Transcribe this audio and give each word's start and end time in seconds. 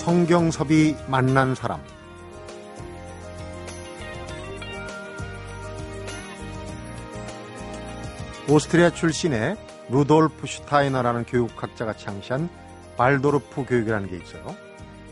성경섭이 0.00 0.96
만난 1.08 1.54
사람 1.54 1.78
오스트리아 8.48 8.88
출신의 8.88 9.58
루돌프 9.90 10.46
슈타이너라는 10.46 11.26
교육학자가 11.26 11.92
창시한 11.92 12.48
발도르프 12.96 13.66
교육이라는 13.66 14.08
게 14.08 14.16
있어요. 14.16 14.56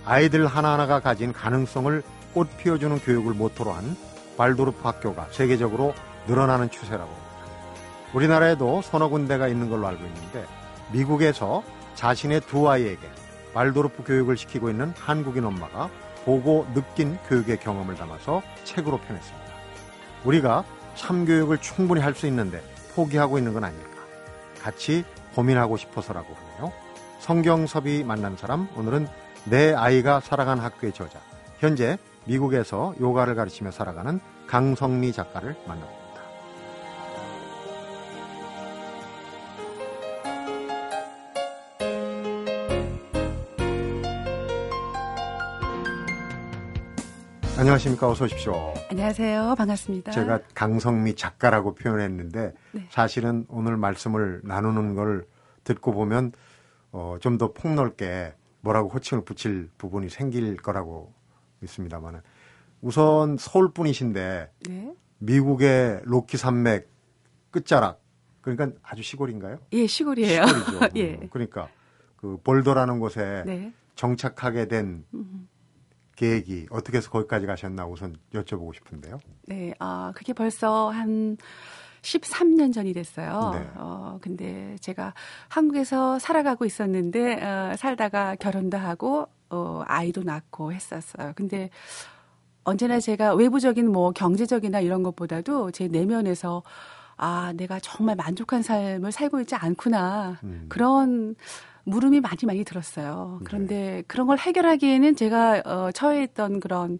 아이들 0.06 0.46
하나하나가 0.46 1.00
가진 1.00 1.34
가능성을 1.34 2.02
꽃 2.32 2.48
피워주는 2.56 2.98
교육을 3.00 3.34
모토로 3.34 3.72
한 3.72 3.94
발도르프 4.38 4.80
학교가 4.82 5.28
세계적으로 5.32 5.92
늘어나는 6.26 6.70
추세라고 6.70 7.10
합니다. 7.10 7.28
우리나라에도 8.14 8.80
서너 8.80 9.10
군데가 9.10 9.48
있는 9.48 9.68
걸로 9.68 9.86
알고 9.86 10.02
있는데 10.02 10.46
미국에서 10.92 11.62
자신의 11.94 12.40
두 12.40 12.70
아이에게 12.70 13.06
발도르프 13.58 14.04
교육을 14.04 14.36
시키고 14.36 14.70
있는 14.70 14.94
한국인 14.96 15.44
엄마가 15.44 15.90
보고 16.24 16.64
느낀 16.74 17.18
교육의 17.28 17.58
경험을 17.58 17.96
담아서 17.96 18.40
책으로 18.62 18.98
펴냈습니다. 18.98 19.48
우리가 20.24 20.64
참교육을 20.94 21.58
충분히 21.58 22.00
할 22.00 22.14
수 22.14 22.28
있는데 22.28 22.62
포기하고 22.94 23.36
있는 23.36 23.54
건 23.54 23.64
아닐까. 23.64 23.98
같이 24.62 25.04
고민하고 25.34 25.76
싶어서라고 25.76 26.32
하네요. 26.34 26.72
성경섭이 27.18 28.04
만난 28.04 28.36
사람, 28.36 28.68
오늘은 28.76 29.08
내 29.44 29.74
아이가 29.74 30.20
살아간 30.20 30.60
학교의 30.60 30.92
저자, 30.92 31.18
현재 31.58 31.98
미국에서 32.26 32.94
요가를 33.00 33.34
가르치며 33.34 33.72
살아가는 33.72 34.20
강성미 34.46 35.12
작가를 35.12 35.56
만납니다. 35.66 36.07
안녕하십니까. 47.58 48.08
어서 48.08 48.24
오십시오. 48.24 48.72
안녕하세요. 48.88 49.56
반갑습니다. 49.58 50.12
제가 50.12 50.40
강성미 50.54 51.16
작가라고 51.16 51.74
표현했는데 51.74 52.52
네. 52.72 52.86
사실은 52.90 53.46
오늘 53.48 53.76
말씀을 53.76 54.40
나누는 54.44 54.94
걸 54.94 55.26
듣고 55.64 55.92
보면 55.92 56.32
어, 56.92 57.16
좀 57.20 57.36
더 57.36 57.52
폭넓게 57.52 58.34
뭐라고 58.60 58.88
호칭을 58.90 59.24
붙일 59.24 59.70
부분이 59.76 60.08
생길 60.08 60.56
거라고 60.56 61.12
믿습니다만은 61.58 62.20
우선 62.80 63.36
서울 63.38 63.72
분이신데 63.72 64.50
네. 64.68 64.94
미국의 65.18 66.02
로키 66.04 66.36
산맥 66.36 66.88
끝자락 67.50 68.00
그러니까 68.40 68.70
아주 68.84 69.02
시골인가요? 69.02 69.58
예, 69.72 69.86
시골이에요. 69.88 70.46
시골이죠. 70.46 70.88
예. 70.96 71.16
그러니까 71.30 71.68
그 72.16 72.38
볼더라는 72.44 73.00
곳에 73.00 73.42
네. 73.46 73.72
정착하게 73.96 74.68
된 74.68 75.04
음. 75.12 75.48
계획이 76.18 76.66
어떻게 76.70 76.98
해서 76.98 77.10
거기까지 77.10 77.46
가셨나 77.46 77.86
우선 77.86 78.16
여쭤보고 78.34 78.74
싶은데요. 78.74 79.20
네, 79.46 79.72
아 79.78 80.12
그게 80.16 80.32
벌써 80.32 80.90
한 80.90 81.36
13년 82.02 82.72
전이 82.72 82.92
됐어요. 82.92 83.52
네. 83.54 83.70
어, 83.76 84.18
근데 84.20 84.76
제가 84.80 85.14
한국에서 85.48 86.18
살아가고 86.18 86.64
있었는데, 86.64 87.42
어, 87.42 87.74
살다가 87.76 88.34
결혼도 88.36 88.76
하고, 88.76 89.26
어, 89.50 89.82
아이도 89.86 90.22
낳고 90.22 90.72
했었어요. 90.72 91.32
근데 91.34 91.70
언제나 92.64 93.00
제가 93.00 93.34
외부적인 93.34 93.90
뭐 93.90 94.12
경제적이나 94.12 94.80
이런 94.80 95.02
것보다도 95.02 95.70
제 95.70 95.88
내면에서 95.88 96.62
아, 97.20 97.52
내가 97.56 97.80
정말 97.80 98.14
만족한 98.14 98.62
삶을 98.62 99.10
살고 99.10 99.40
있지 99.40 99.56
않구나. 99.56 100.38
음. 100.44 100.66
그런 100.68 101.34
물음이 101.88 102.20
많이 102.20 102.36
많이 102.46 102.64
들었어요. 102.64 103.40
그런데 103.44 103.74
네. 103.74 104.02
그런 104.06 104.26
걸 104.26 104.38
해결하기에는 104.38 105.16
제가 105.16 105.62
어, 105.64 105.90
처해 105.92 106.22
있던 106.24 106.60
그런 106.60 106.98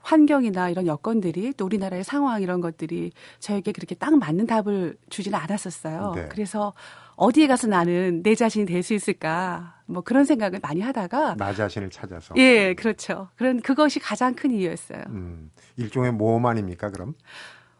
환경이나 0.00 0.70
이런 0.70 0.86
여건들이 0.86 1.54
또 1.56 1.64
우리나라의 1.64 2.04
상황 2.04 2.40
이런 2.40 2.60
것들이 2.60 3.10
저에게 3.40 3.72
그렇게 3.72 3.96
딱 3.96 4.16
맞는 4.16 4.46
답을 4.46 4.96
주지는 5.10 5.36
않았었어요. 5.36 6.12
네. 6.14 6.28
그래서 6.28 6.74
어디에 7.16 7.48
가서 7.48 7.66
나는 7.66 8.22
내 8.22 8.34
자신이 8.36 8.66
될 8.66 8.82
수 8.82 8.94
있을까 8.94 9.74
뭐 9.86 10.02
그런 10.02 10.24
생각을 10.24 10.60
많이 10.62 10.80
하다가 10.80 11.34
나 11.36 11.52
자신을 11.52 11.90
찾아서 11.90 12.34
예 12.36 12.74
그렇죠 12.74 13.28
그런 13.36 13.60
그것이 13.60 13.98
가장 13.98 14.34
큰 14.34 14.52
이유였어요. 14.52 15.02
음, 15.08 15.50
일종의 15.76 16.12
모험 16.12 16.46
아닙니까 16.46 16.90
그럼? 16.90 17.14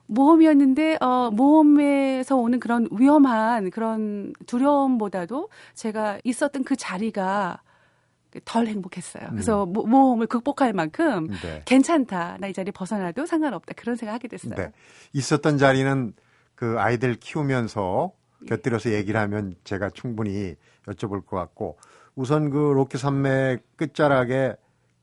모험이었는데 0.06 0.99
어 1.00 1.31
모험에서 1.33 2.37
오는 2.37 2.61
그런 2.61 2.89
위험한 2.91 3.71
그런 3.71 4.33
두려움보다도 4.47 5.49
제가 5.75 6.19
있었던 6.25 6.65
그 6.65 6.77
자리가 6.77 7.61
덜 8.45 8.66
행복했어요. 8.66 9.28
그래서 9.31 9.65
음. 9.65 9.72
모험을 9.72 10.27
극복할 10.27 10.72
만큼 10.72 11.28
네. 11.43 11.62
괜찮다. 11.65 12.37
나 12.39 12.49
이 12.49 12.53
자리 12.53 12.71
벗어나도 12.71 13.25
상관없다. 13.27 13.75
그런 13.77 13.97
생각하게 13.97 14.28
됐어요. 14.28 14.55
네. 14.55 14.72
있었던 15.12 15.59
자리는 15.59 16.12
그 16.55 16.77
아이들 16.78 17.15
키우면서 17.15 18.12
예. 18.43 18.47
곁들여서 18.47 18.93
얘기를 18.93 19.19
하면 19.21 19.55
제가 19.65 19.91
충분히 19.91 20.55
여쭤볼 20.87 21.25
것 21.27 21.37
같고 21.37 21.78
우선 22.15 22.50
그 22.50 22.59
로키 22.59 22.99
산맥 22.99 23.77
끝자락에 23.77 24.56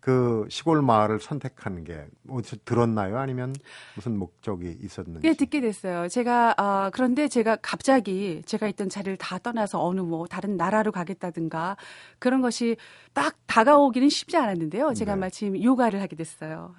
그 0.03 0.45
시골 0.49 0.81
마을을 0.81 1.21
선택하는 1.21 1.85
게 1.85 2.05
어디서 2.27 2.57
들었나요? 2.65 3.19
아니면 3.19 3.55
무슨 3.95 4.17
목적이 4.17 4.77
있었는지? 4.81 5.25
예, 5.25 5.33
듣게 5.33 5.61
됐어요. 5.61 6.09
제가 6.09 6.55
아 6.57 6.89
그런데 6.93 7.29
제가 7.29 7.55
갑자기 7.61 8.41
제가 8.45 8.67
있던 8.67 8.89
자리를 8.89 9.15
다 9.15 9.37
떠나서 9.37 9.81
어느 9.81 10.01
뭐 10.01 10.27
다른 10.27 10.57
나라로 10.57 10.91
가겠다든가 10.91 11.77
그런 12.19 12.41
것이 12.41 12.75
딱 13.13 13.37
다가오기는 13.47 14.09
쉽지 14.09 14.35
않았는데요. 14.35 14.93
제가 14.93 15.15
네. 15.15 15.21
마침 15.21 15.63
요가를 15.63 16.01
하게 16.01 16.17
됐어요. 16.17 16.75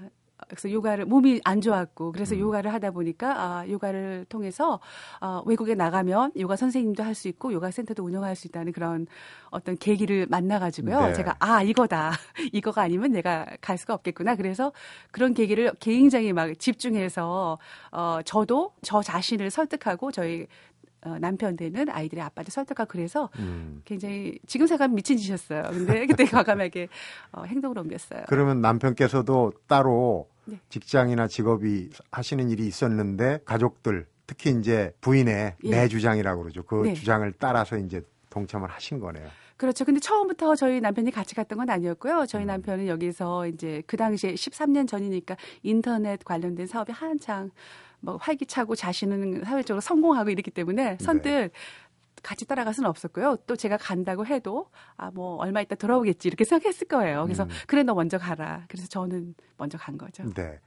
그래서 0.54 0.70
요가를 0.70 1.04
몸이 1.06 1.40
안 1.44 1.60
좋았고 1.60 2.12
그래서 2.12 2.34
음. 2.34 2.40
요가를 2.40 2.72
하다 2.72 2.90
보니까 2.90 3.34
아 3.40 3.68
요가를 3.68 4.26
통해서 4.28 4.80
아 5.20 5.42
외국에 5.46 5.74
나가면 5.74 6.32
요가 6.38 6.56
선생님도 6.56 7.02
할 7.02 7.14
수 7.14 7.28
있고 7.28 7.52
요가 7.52 7.70
센터도 7.70 8.04
운영할 8.04 8.36
수 8.36 8.48
있다는 8.48 8.72
그런 8.72 9.06
어떤 9.50 9.76
계기를 9.76 10.26
만나 10.28 10.58
가지고요. 10.58 11.00
네. 11.00 11.12
제가 11.14 11.36
아 11.38 11.62
이거다. 11.62 12.12
이거가 12.52 12.82
아니면 12.82 13.12
내가 13.12 13.46
갈 13.60 13.78
수가 13.78 13.94
없겠구나. 13.94 14.34
그래서 14.36 14.72
그런 15.10 15.32
계기를 15.32 15.72
굉장히 15.80 16.32
막 16.32 16.58
집중해서 16.58 17.58
어 17.92 18.18
저도 18.24 18.72
저 18.82 19.02
자신을 19.02 19.50
설득하고 19.50 20.10
저희 20.10 20.46
어, 21.04 21.18
남편 21.18 21.54
되는 21.54 21.88
아이들의 21.88 22.24
아빠들 22.24 22.50
설득하고 22.50 22.88
그래서 22.90 23.28
음. 23.38 23.82
굉장히 23.84 24.38
지금 24.46 24.66
생각하면 24.66 24.94
미친 24.96 25.16
짓이었어요. 25.18 25.62
근데 25.70 26.06
그때 26.06 26.24
과감하게 26.24 26.88
어, 27.32 27.44
행동으로 27.44 27.82
옮겼어요. 27.82 28.24
그러면 28.26 28.60
남편께서도 28.62 29.52
따로 29.66 30.28
네. 30.46 30.60
직장이나 30.68 31.28
직업이 31.28 31.90
하시는 32.10 32.48
일이 32.50 32.66
있었는데 32.66 33.40
가족들 33.44 34.06
특히 34.26 34.50
이제 34.50 34.94
부인의 35.00 35.54
예. 35.64 35.70
내 35.70 35.88
주장이라고 35.88 36.42
그러죠. 36.42 36.62
그 36.62 36.82
네. 36.84 36.94
주장을 36.94 37.30
따라서 37.38 37.76
이제 37.76 38.02
동참을 38.30 38.70
하신 38.70 38.98
거네요. 39.00 39.28
그렇죠. 39.56 39.84
근데 39.84 40.00
처음부터 40.00 40.56
저희 40.56 40.80
남편이 40.80 41.10
같이 41.12 41.34
갔던 41.34 41.58
건 41.58 41.70
아니었고요. 41.70 42.26
저희 42.26 42.42
음. 42.44 42.48
남편은 42.48 42.88
여기서 42.88 43.46
이제 43.46 43.82
그 43.86 43.96
당시에 43.96 44.34
13년 44.34 44.88
전이니까 44.88 45.36
인터넷 45.62 46.24
관련된 46.24 46.66
사업이 46.66 46.92
한창 46.92 47.50
뭐 48.00 48.16
활기차고 48.16 48.74
자신은 48.74 49.44
사회적으로 49.44 49.80
성공하고 49.80 50.30
이랬기 50.30 50.50
때문에 50.50 50.96
네. 50.96 51.04
선뜻 51.04 51.24
네. 51.24 51.50
같이 52.24 52.46
따라갈 52.46 52.74
수는 52.74 52.88
없었고요. 52.90 53.36
또 53.46 53.54
제가 53.54 53.76
간다고 53.76 54.26
해도 54.26 54.66
아 54.96 55.10
뭐 55.14 55.36
얼마 55.36 55.60
있다 55.60 55.76
돌아오겠지 55.76 56.26
이렇게 56.28 56.44
생각했을 56.44 56.88
거예요. 56.88 57.22
그래서 57.24 57.44
음. 57.44 57.48
그래 57.68 57.82
너 57.84 57.94
먼저 57.94 58.18
가라. 58.18 58.64
그래서 58.68 58.88
저는 58.88 59.34
먼저 59.58 59.78
간 59.78 59.96
거죠. 59.96 60.24
네. 60.34 60.58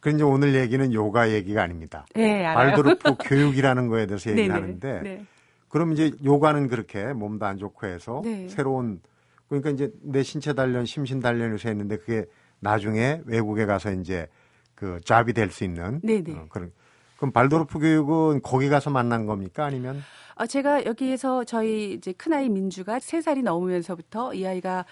그런데 0.00 0.24
오늘 0.24 0.54
얘기는 0.54 0.92
요가 0.92 1.30
얘기가 1.30 1.62
아닙니다. 1.62 2.04
네. 2.14 2.42
발드루프 2.42 3.14
교육이라는 3.24 3.88
거에 3.88 4.06
대해서 4.06 4.30
얘기를 4.30 4.52
하는데 4.54 5.00
네. 5.02 5.26
그럼 5.68 5.92
이제 5.92 6.12
요가는 6.24 6.68
그렇게 6.68 7.12
몸도 7.12 7.46
안 7.46 7.56
좋고 7.58 7.86
해서 7.86 8.20
네. 8.24 8.48
새로운 8.48 9.00
그러니까 9.48 9.70
이제 9.70 9.90
내 10.02 10.22
신체 10.22 10.52
단련, 10.54 10.84
심신 10.86 11.20
단련에서 11.20 11.68
했는데 11.68 11.96
그게 11.98 12.24
나중에 12.60 13.22
외국에 13.26 13.66
가서 13.66 13.92
이제 13.92 14.26
그 14.74 15.00
잡이 15.04 15.32
될 15.32 15.50
수 15.50 15.64
있는 15.64 16.00
네네. 16.02 16.32
어, 16.32 16.46
그런 16.48 16.72
그럼 17.16 17.32
발도르프 17.32 17.78
교육은 17.78 18.42
거기 18.42 18.68
가서 18.68 18.90
만난 18.90 19.26
겁니까 19.26 19.64
아니면? 19.64 20.02
어, 20.36 20.46
제가 20.46 20.84
여기에서 20.84 21.44
저희 21.44 21.92
이제 21.92 22.12
큰아이 22.12 22.48
민주가 22.48 22.98
세살이 22.98 23.42
넘으면서부터 23.42 24.34
이 24.34 24.46
아이가 24.46 24.84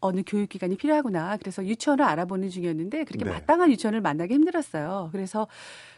어느 0.00 0.22
교육기관이 0.26 0.76
필요하구나. 0.76 1.36
그래서 1.38 1.64
유치원을 1.64 2.04
알아보는 2.04 2.50
중이었는데 2.50 3.04
그렇게 3.04 3.24
네. 3.24 3.30
마땅한 3.30 3.70
유치원을 3.70 4.00
만나기 4.00 4.34
힘들었어요. 4.34 5.08
그래서 5.12 5.46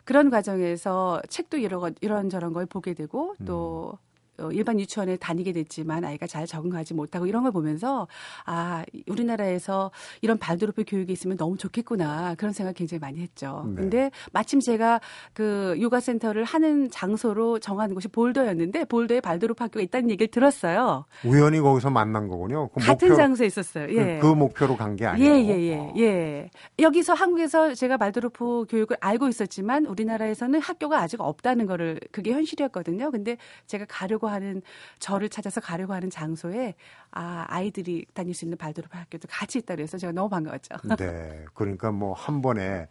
그런 0.05 0.31
과정에서 0.31 1.21
책도 1.29 1.57
이런, 1.57 1.95
이런저런 2.03 2.53
걸 2.53 2.67
보게 2.67 2.95
되고 2.95 3.35
또 3.47 3.99
음. 4.01 4.04
어, 4.39 4.51
일반 4.51 4.81
유치원에 4.81 5.17
다니게 5.17 5.53
됐지만 5.53 6.05
아이가 6.05 6.27
잘 6.27 6.47
적응하지 6.47 6.95
못하고 6.95 7.27
이런 7.27 7.43
걸 7.43 7.53
보면서 7.53 8.09
아 8.47 8.85
우리나라에서 9.07 9.91
이런 10.23 10.39
발도르프 10.39 10.85
교육이 10.87 11.13
있으면 11.13 11.37
너무 11.37 11.57
좋겠구나 11.57 12.35
그런 12.37 12.53
생각 12.53 12.75
굉장히 12.75 13.01
많이 13.01 13.21
했죠. 13.21 13.65
네. 13.69 13.75
근데 13.83 14.11
마침 14.33 14.61
제가 14.61 15.01
그 15.35 15.77
요가 15.81 16.01
센터를 16.01 16.45
하는 16.45 16.91
장소로 16.91 17.59
정한 17.59 17.95
곳이 17.95 18.09
볼더였는데 18.09 18.87
볼더에 18.87 19.21
발도르프 19.21 19.63
학교가 19.63 19.83
있다는 19.83 20.11
얘기를 20.11 20.31
들었어요. 20.31 21.05
우연히 21.25 21.61
거기서 21.61 21.91
만난 21.91 22.29
거군요. 22.29 22.69
그 22.69 22.81
같은 22.81 23.09
목표, 23.09 23.17
장소에 23.17 23.47
있었어요. 23.47 23.87
예. 23.91 24.19
그, 24.21 24.29
그 24.29 24.35
목표로 24.35 24.77
간 24.77 24.95
게 24.95 25.07
아니에요. 25.07 25.35
예, 25.35 25.45
예, 25.45 25.59
예, 25.61 25.93
예. 25.99 26.51
여기서 26.79 27.15
한국에서 27.15 27.75
제가 27.75 27.97
발도르프 27.97 28.67
교육을 28.69 28.97
알고 29.01 29.27
있었지만 29.29 29.87
우리나라에서는 29.87 30.61
학교가 30.61 31.01
아직 31.01 31.21
없다는 31.21 31.67
거를 31.67 31.99
그게 32.13 32.33
현실이었거든요. 32.33 33.11
근데 33.11 33.37
제가 33.67 33.87
가려고 33.89 34.24
하는 34.29 34.63
저를 34.99 35.29
찾아서 35.29 35.61
가려고 35.61 35.93
하는 35.93 36.11
장소에 36.11 36.75
아 37.11 37.45
아이들이 37.49 38.05
다닐 38.15 38.35
수 38.35 38.45
있는 38.45 38.57
발도르프 38.59 38.97
학교도 38.97 39.29
같이 39.31 39.59
있다 39.59 39.75
그래서 39.77 39.99
제가 39.99 40.13
너무 40.13 40.29
반가웠죠. 40.29 40.75
네, 40.99 41.45
그러니까 41.55 41.91
뭐 41.93 42.15
한 42.15 42.41
번에 42.43 42.89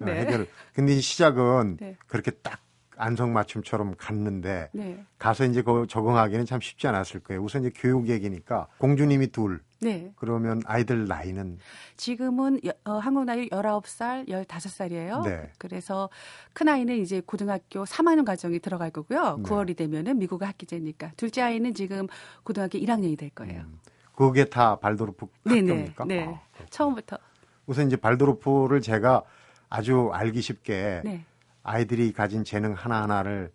어, 0.00 0.04
네. 0.04 0.20
해결. 0.20 0.46
근데 0.72 0.98
시작은 0.98 1.76
네. 1.80 1.96
그렇게 2.06 2.30
딱 2.30 2.60
안성맞춤처럼 2.96 3.94
갔는데 3.96 4.70
네. 4.72 5.04
가서 5.18 5.44
이제 5.44 5.62
그 5.62 5.86
적응하기는 5.88 6.46
참 6.46 6.60
쉽지 6.60 6.86
않았을 6.86 7.20
거예요. 7.20 7.42
우선 7.42 7.62
이제 7.62 7.72
교육 7.74 8.08
얘기니까 8.08 8.66
공주님이 8.78 9.28
둘. 9.28 9.60
네. 9.84 10.12
그러면 10.16 10.62
아이들 10.64 11.06
나이는 11.06 11.58
지금은 11.96 12.60
어, 12.84 12.92
한국 12.92 13.24
나이 13.24 13.48
19살, 13.48 14.28
15살이에요. 14.28 15.24
네. 15.24 15.50
그래서 15.58 16.08
큰 16.52 16.68
아이는 16.68 16.96
이제 16.98 17.20
고등학교 17.24 17.84
3학년 17.84 18.24
과정이 18.24 18.58
들어갈 18.58 18.90
거고요. 18.90 19.36
네. 19.36 19.42
9월이 19.42 19.76
되면은 19.76 20.18
미국 20.18 20.42
학기제니까. 20.42 21.12
둘째 21.16 21.42
아이는 21.42 21.74
지금 21.74 22.06
고등학교 22.42 22.78
1학년이 22.78 23.18
될 23.18 23.30
거예요. 23.30 23.62
음. 23.62 23.78
그게 24.16 24.44
다 24.44 24.76
발도르프 24.76 25.26
학교입니까? 25.44 26.04
네. 26.06 26.26
네. 26.26 26.26
아, 26.26 26.66
처음부터. 26.70 27.18
우선 27.66 27.86
이제 27.86 27.96
발도르프를 27.96 28.80
제가 28.80 29.22
아주 29.68 30.10
알기 30.12 30.40
쉽게 30.40 31.02
네. 31.04 31.24
아이들이 31.62 32.12
가진 32.12 32.44
재능 32.44 32.74
하나하나를 32.74 33.50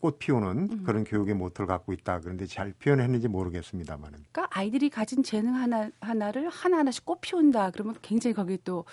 꽃 0.00 0.18
피우는 0.18 0.68
음. 0.72 0.82
그런 0.84 1.04
교육의 1.04 1.34
모토를 1.34 1.66
갖고 1.66 1.92
있다. 1.92 2.20
그런데 2.20 2.46
잘 2.46 2.72
표현했는지 2.72 3.28
모르겠습니다만은. 3.28 4.18
그러니까 4.32 4.48
아이들이 4.50 4.88
가진 4.88 5.22
재능 5.22 5.54
하나 5.54 5.90
하나를 6.00 6.48
하나 6.48 6.78
하나씩 6.78 7.04
꽃 7.04 7.20
피운다. 7.20 7.70
그러면 7.70 7.94
굉장히 8.02 8.34
거기 8.34 8.58
또 8.64 8.84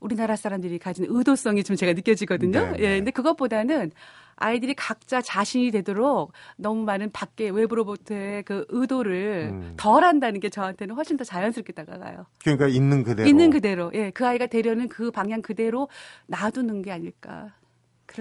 우리나라 0.00 0.34
사람들이 0.34 0.78
가진 0.78 1.06
의도성이 1.08 1.62
좀 1.62 1.76
제가 1.76 1.92
느껴지거든요. 1.92 2.58
네, 2.58 2.72
네. 2.72 2.78
예. 2.80 2.96
근데 2.96 3.10
그것보다는 3.10 3.92
아이들이 4.36 4.74
각자 4.74 5.22
자신이 5.22 5.70
되도록 5.70 6.32
너무 6.56 6.84
많은 6.84 7.10
밖에 7.12 7.48
외부로부터의 7.48 8.42
그 8.42 8.66
의도를 8.68 9.50
음. 9.52 9.74
덜 9.76 10.04
한다는 10.04 10.40
게 10.40 10.48
저한테는 10.50 10.94
훨씬 10.94 11.16
더 11.16 11.24
자연스럽게 11.24 11.72
다가가요. 11.72 12.26
그러니까 12.42 12.68
있는 12.68 13.02
그대로. 13.02 13.28
있는 13.28 13.50
그대로. 13.50 13.90
예. 13.94 14.10
그 14.10 14.26
아이가 14.26 14.46
되려는 14.46 14.88
그 14.88 15.10
방향 15.10 15.42
그대로 15.42 15.88
놔두는 16.26 16.82
게 16.82 16.92
아닐까. 16.92 17.54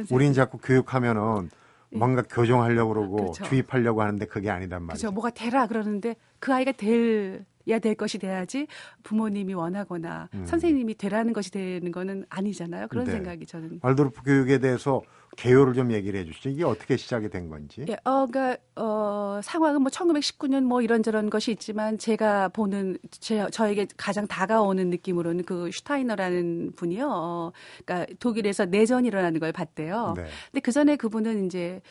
우린 0.10 0.34
자꾸 0.34 0.58
교육하면은 0.58 1.50
예. 1.52 1.65
뭔가 1.98 2.22
교정하려고 2.24 2.94
그러고 2.94 3.16
그렇죠. 3.18 3.44
주입하려고 3.46 4.02
하는데 4.02 4.26
그게 4.26 4.50
아니단 4.50 4.84
말이죠. 4.84 5.02
그렇죠. 5.02 5.14
뭐가 5.14 5.30
되라 5.32 5.68
그러는데 5.68 6.16
그 6.40 6.54
아이가 6.54 6.72
될 6.72 7.46
야 7.70 7.80
될 7.86 7.96
것이 7.96 8.18
돼야지 8.18 8.68
부모님이 9.04 9.54
원하거나 9.54 10.30
음. 10.34 10.46
선생님이 10.46 10.96
되라는 10.96 11.34
것이 11.34 11.52
되는 11.52 11.92
거는 11.92 12.26
아니잖아요. 12.30 12.88
그런 12.88 13.06
네. 13.06 13.12
생각이 13.12 13.46
저는. 13.46 13.80
발도르프 13.80 14.24
교육에 14.24 14.58
대해서 14.58 15.04
개요를 15.38 15.74
좀 15.74 15.92
얘기를 15.92 16.20
해 16.20 16.26
주시죠. 16.26 16.50
이게 16.50 16.64
어떻게 16.64 16.98
시작이 16.98 17.30
된 17.30 17.50
건지. 17.50 17.86
예, 17.88 17.98
어, 18.06 18.26
그러니까 18.26 18.58
어, 18.76 19.40
상황은 19.44 19.82
뭐 19.82 19.92
1919년 19.92 20.64
뭐 20.64 20.82
이런저런 20.82 21.30
것이 21.30 21.52
있지만 21.52 21.98
제가 21.98 22.48
보는 22.50 22.98
제 23.12 23.46
저에게 23.52 23.88
가장 23.98 24.28
다가오는 24.28 24.90
느낌으로는 24.90 25.44
그 25.44 25.70
슈타이너라는 25.72 26.74
분이요. 26.76 27.10
어, 27.12 27.52
그러니까 27.86 28.14
독일에서 28.20 28.66
내전이 28.66 29.08
일어나는 29.08 29.40
걸 29.40 29.52
봤대요. 29.52 30.14
네. 30.16 30.24
근데 30.52 30.62
그 30.62 30.72
전에 30.72 30.96
그분은 30.96 31.46
이제 31.46 31.82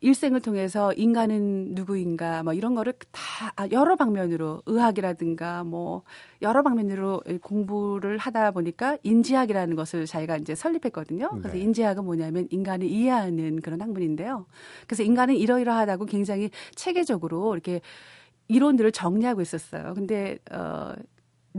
일생을 0.00 0.40
통해서 0.40 0.92
인간은 0.92 1.74
누구인가 1.74 2.42
뭐 2.42 2.52
이런 2.52 2.74
거를 2.74 2.94
다 3.10 3.52
아, 3.56 3.68
여러 3.72 3.96
방면으로 3.96 4.62
의학이라든가 4.66 5.64
뭐 5.64 6.02
여러 6.42 6.62
방면으로 6.62 7.22
공부를 7.42 8.18
하다 8.18 8.52
보니까 8.52 8.96
인지학이라는 9.02 9.74
것을 9.76 10.06
자기가 10.06 10.36
이제 10.36 10.54
설립했거든요. 10.54 11.28
그래서 11.30 11.56
네. 11.56 11.60
인지학은 11.60 12.04
뭐냐면 12.04 12.46
인간을 12.50 12.86
이해하는 12.86 13.60
그런 13.60 13.80
학문인데요. 13.80 14.46
그래서 14.86 15.02
인간은 15.02 15.36
이러이러하다고 15.36 16.06
굉장히 16.06 16.50
체계적으로 16.74 17.54
이렇게 17.54 17.80
이론들을 18.48 18.92
정리하고 18.92 19.42
있었어요. 19.42 19.94
근데 19.94 20.38
어 20.50 20.94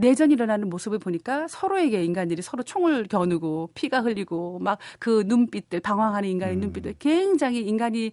내전이 0.00 0.34
일어나는 0.34 0.68
모습을 0.68 0.98
보니까 0.98 1.46
서로에게 1.48 2.04
인간들이 2.04 2.42
서로 2.42 2.62
총을 2.62 3.04
겨누고 3.04 3.70
피가 3.74 4.00
흘리고 4.00 4.58
막 4.58 4.78
그 4.98 5.24
눈빛들 5.26 5.80
방황하는 5.80 6.28
인간의 6.28 6.56
음. 6.56 6.60
눈빛들 6.60 6.94
굉장히 6.98 7.60
인간이 7.62 8.12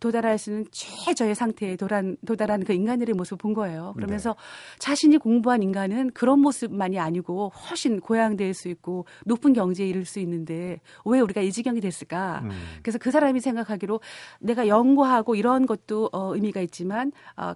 도달할 0.00 0.38
수 0.38 0.50
있는 0.50 0.66
최저의 0.70 1.34
상태에 1.34 1.76
도란, 1.76 2.16
도달하는 2.26 2.66
그 2.66 2.72
인간들의 2.72 3.14
모습을 3.14 3.38
본 3.38 3.54
거예요. 3.54 3.94
그러면서 3.96 4.30
네. 4.30 4.78
자신이 4.78 5.18
공부한 5.18 5.62
인간은 5.62 6.10
그런 6.10 6.40
모습만이 6.40 6.98
아니고 6.98 7.48
훨씬 7.48 8.00
고양될 8.00 8.52
수 8.54 8.68
있고 8.68 9.06
높은 9.24 9.52
경지에 9.52 9.86
이를 9.86 10.04
수 10.04 10.18
있는데 10.20 10.80
왜 11.04 11.20
우리가 11.20 11.40
이 11.40 11.50
지경이 11.50 11.80
됐을까? 11.80 12.42
음. 12.44 12.50
그래서 12.82 12.98
그 12.98 13.10
사람이 13.10 13.40
생각하기로 13.40 14.00
내가 14.40 14.68
연구하고 14.68 15.34
이런 15.34 15.66
것도 15.66 16.10
어, 16.12 16.34
의미가 16.34 16.60
있지만 16.60 17.12
어, 17.36 17.54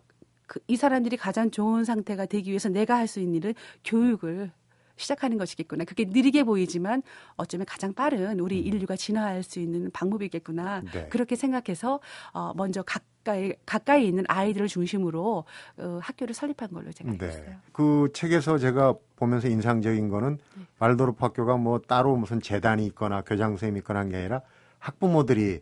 그, 0.50 0.58
이 0.66 0.74
사람들이 0.76 1.16
가장 1.16 1.52
좋은 1.52 1.84
상태가 1.84 2.26
되기 2.26 2.50
위해서 2.50 2.68
내가 2.68 2.96
할 2.96 3.06
수 3.06 3.20
있는 3.20 3.36
일은 3.36 3.54
교육을 3.84 4.50
시작하는 4.96 5.38
것이겠구나. 5.38 5.84
그게 5.84 6.04
느리게 6.04 6.42
보이지만 6.42 7.02
어쩌면 7.36 7.64
가장 7.66 7.94
빠른 7.94 8.40
우리 8.40 8.58
음. 8.60 8.66
인류가 8.66 8.96
진화할 8.96 9.44
수 9.44 9.60
있는 9.60 9.90
방법이겠구나. 9.92 10.82
네. 10.92 11.06
그렇게 11.08 11.36
생각해서 11.36 12.00
어 12.34 12.52
먼저 12.56 12.82
가까이 12.82 13.52
가까이 13.64 14.06
있는 14.08 14.24
아이들을 14.26 14.66
중심으로 14.66 15.44
어 15.78 15.98
학교를 16.02 16.34
설립한 16.34 16.70
걸로 16.70 16.90
제가 16.92 17.10
알고 17.12 17.24
네. 17.24 17.30
있어요. 17.30 17.56
그 17.72 18.08
책에서 18.12 18.58
제가 18.58 18.94
보면서 19.16 19.46
인상적인 19.48 20.08
거는 20.08 20.38
네. 20.56 20.62
말도르프 20.80 21.24
학교가 21.24 21.56
뭐 21.58 21.78
따로 21.78 22.16
무슨 22.16 22.40
재단이 22.40 22.84
있거나 22.86 23.22
교장 23.22 23.50
선생님이 23.52 23.78
있거나 23.78 24.00
한 24.00 24.10
게 24.10 24.16
아니라 24.16 24.42
학부모들이 24.80 25.60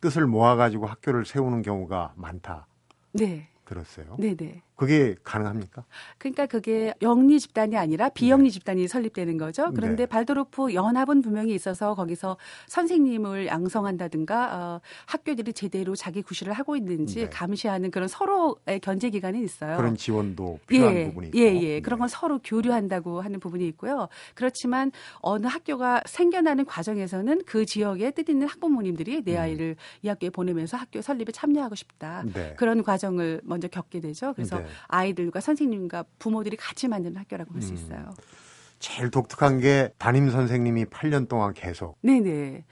뜻을 0.00 0.26
모아 0.26 0.56
가지고 0.56 0.86
학교를 0.86 1.24
세우는 1.24 1.62
경우가 1.62 2.14
많다. 2.16 2.66
네. 3.12 3.48
들었어요. 3.66 4.16
네네. 4.18 4.62
그게 4.76 5.14
가능합니까? 5.24 5.84
그러니까 6.18 6.44
그게 6.44 6.92
영리 7.00 7.40
집단이 7.40 7.78
아니라 7.78 8.10
비영리 8.10 8.44
네. 8.44 8.50
집단이 8.50 8.86
설립되는 8.88 9.38
거죠. 9.38 9.72
그런데 9.74 10.04
네. 10.04 10.06
발도르프 10.06 10.74
연합은 10.74 11.22
분명히 11.22 11.54
있어서 11.54 11.94
거기서 11.94 12.36
선생님을 12.68 13.46
양성한다든가 13.46 14.50
어, 14.52 14.80
학교들이 15.06 15.54
제대로 15.54 15.96
자기 15.96 16.20
구실을 16.20 16.52
하고 16.52 16.76
있는지 16.76 17.22
네. 17.22 17.30
감시하는 17.30 17.90
그런 17.90 18.06
서로의 18.06 18.80
견제 18.82 19.08
기관이 19.08 19.42
있어요. 19.42 19.78
그런 19.78 19.96
지원도 19.96 20.60
필요한 20.66 20.94
예, 20.94 21.04
부분이 21.06 21.28
있고. 21.28 21.38
예, 21.38 21.42
예. 21.54 21.74
네. 21.76 21.80
그런 21.80 21.98
건 21.98 22.08
서로 22.08 22.38
교류한다고 22.44 23.22
하는 23.22 23.40
부분이 23.40 23.66
있고요. 23.68 24.08
그렇지만 24.34 24.92
어느 25.20 25.46
학교가 25.46 26.02
생겨나는 26.04 26.66
과정에서는 26.66 27.42
그 27.46 27.64
지역에 27.64 28.10
뜻있는 28.10 28.46
학부모님들이 28.46 29.22
내 29.24 29.36
음. 29.36 29.40
아이를 29.40 29.66
음. 29.70 29.74
이 30.02 30.08
학교에 30.08 30.28
보내면서 30.28 30.76
학교 30.76 31.00
설립에 31.00 31.32
참여하고 31.32 31.74
싶다. 31.74 32.24
네. 32.34 32.54
그런 32.58 32.82
과정을 32.82 33.40
먼저 33.42 33.68
겪게 33.68 34.00
되죠. 34.00 34.34
그래서 34.34 34.58
네. 34.58 34.65
아이들과 34.88 35.40
선생님과 35.40 36.04
부모들이 36.18 36.56
같이 36.56 36.88
만드는 36.88 37.16
학교라고 37.16 37.52
볼수 37.52 37.70
음. 37.70 37.74
있어요. 37.74 38.14
제일 38.78 39.10
독특한 39.10 39.60
게 39.60 39.90
담임 39.98 40.30
선생님이 40.30 40.86
8년 40.86 41.28
동안 41.28 41.54
계속. 41.54 41.96
네네. 42.02 42.64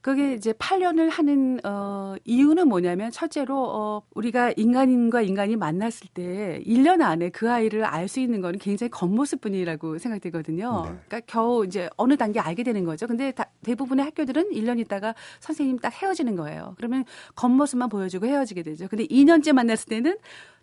그게 0.00 0.34
이제 0.34 0.52
8년을 0.52 1.10
하는 1.10 1.58
어 1.64 2.14
이유는 2.24 2.68
뭐냐면 2.68 3.10
첫째로 3.10 3.56
어 3.58 4.02
우리가 4.14 4.52
인간인과 4.56 5.22
인간이 5.22 5.56
만났을 5.56 6.06
때 6.14 6.62
1년 6.64 7.02
안에 7.02 7.30
그 7.30 7.50
아이를 7.50 7.84
알 7.84 8.08
수 8.08 8.20
있는 8.20 8.40
거는 8.40 8.58
굉장히 8.60 8.90
겉모습뿐이라고 8.90 9.98
생각되거든요. 9.98 10.82
네. 10.86 10.98
그러니까 11.08 11.20
겨우 11.26 11.66
이제 11.66 11.90
어느 11.96 12.16
단계 12.16 12.40
알게 12.40 12.62
되는 12.62 12.84
거죠. 12.84 13.06
근데 13.06 13.32
다, 13.32 13.50
대부분의 13.64 14.04
학교들은 14.06 14.50
1년 14.52 14.78
있다가 14.78 15.14
선생님 15.40 15.78
딱 15.80 15.92
헤어지는 15.92 16.36
거예요. 16.36 16.74
그러면 16.78 17.04
겉모습만 17.34 17.88
보여주고 17.90 18.24
헤어지게 18.26 18.62
되죠. 18.62 18.86
근데 18.88 19.04
2년째 19.04 19.52
만났을 19.52 19.88
때는 19.88 20.16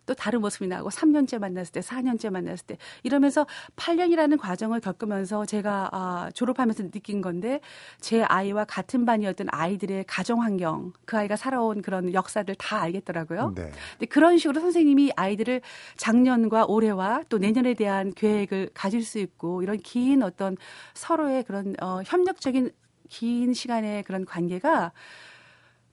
또 0.06 0.14
다른 0.14 0.40
모습이 0.40 0.66
나고 0.68 0.88
3년째 0.88 1.38
만났을 1.38 1.72
때, 1.72 1.80
4년째 1.80 2.30
만났을 2.30 2.66
때 2.66 2.78
이러면서 3.02 3.46
8년이라는 3.76 4.38
과정을 4.38 4.80
겪으면서 4.80 5.44
제가 5.44 5.90
아, 5.92 6.30
졸업하면서 6.32 6.90
느낀 6.90 7.20
건데 7.20 7.60
제 8.00 8.22
아이와 8.22 8.64
같은 8.64 9.04
반이었던 9.04 9.48
아이들의 9.50 10.04
가정 10.06 10.42
환경, 10.42 10.92
그 11.04 11.18
아이가 11.18 11.36
살아온 11.36 11.82
그런 11.82 12.14
역사들 12.14 12.54
다 12.54 12.80
알겠더라고요. 12.80 13.52
네. 13.54 13.70
근데 13.92 14.06
그런 14.06 14.38
식으로 14.38 14.60
선생님이 14.60 15.12
아이들을 15.16 15.60
작년과 15.96 16.66
올해와 16.66 17.22
또 17.28 17.38
내년에 17.38 17.74
대한 17.74 18.12
계획을 18.12 18.70
가질 18.72 19.02
수 19.02 19.18
있고 19.18 19.62
이런 19.62 19.78
긴 19.78 20.22
어떤 20.22 20.56
서로의 20.94 21.44
그런 21.44 21.74
어, 21.82 22.00
협력적인 22.04 22.70
긴 23.08 23.54
시간의 23.54 24.02
그런 24.04 24.24
관계가 24.24 24.92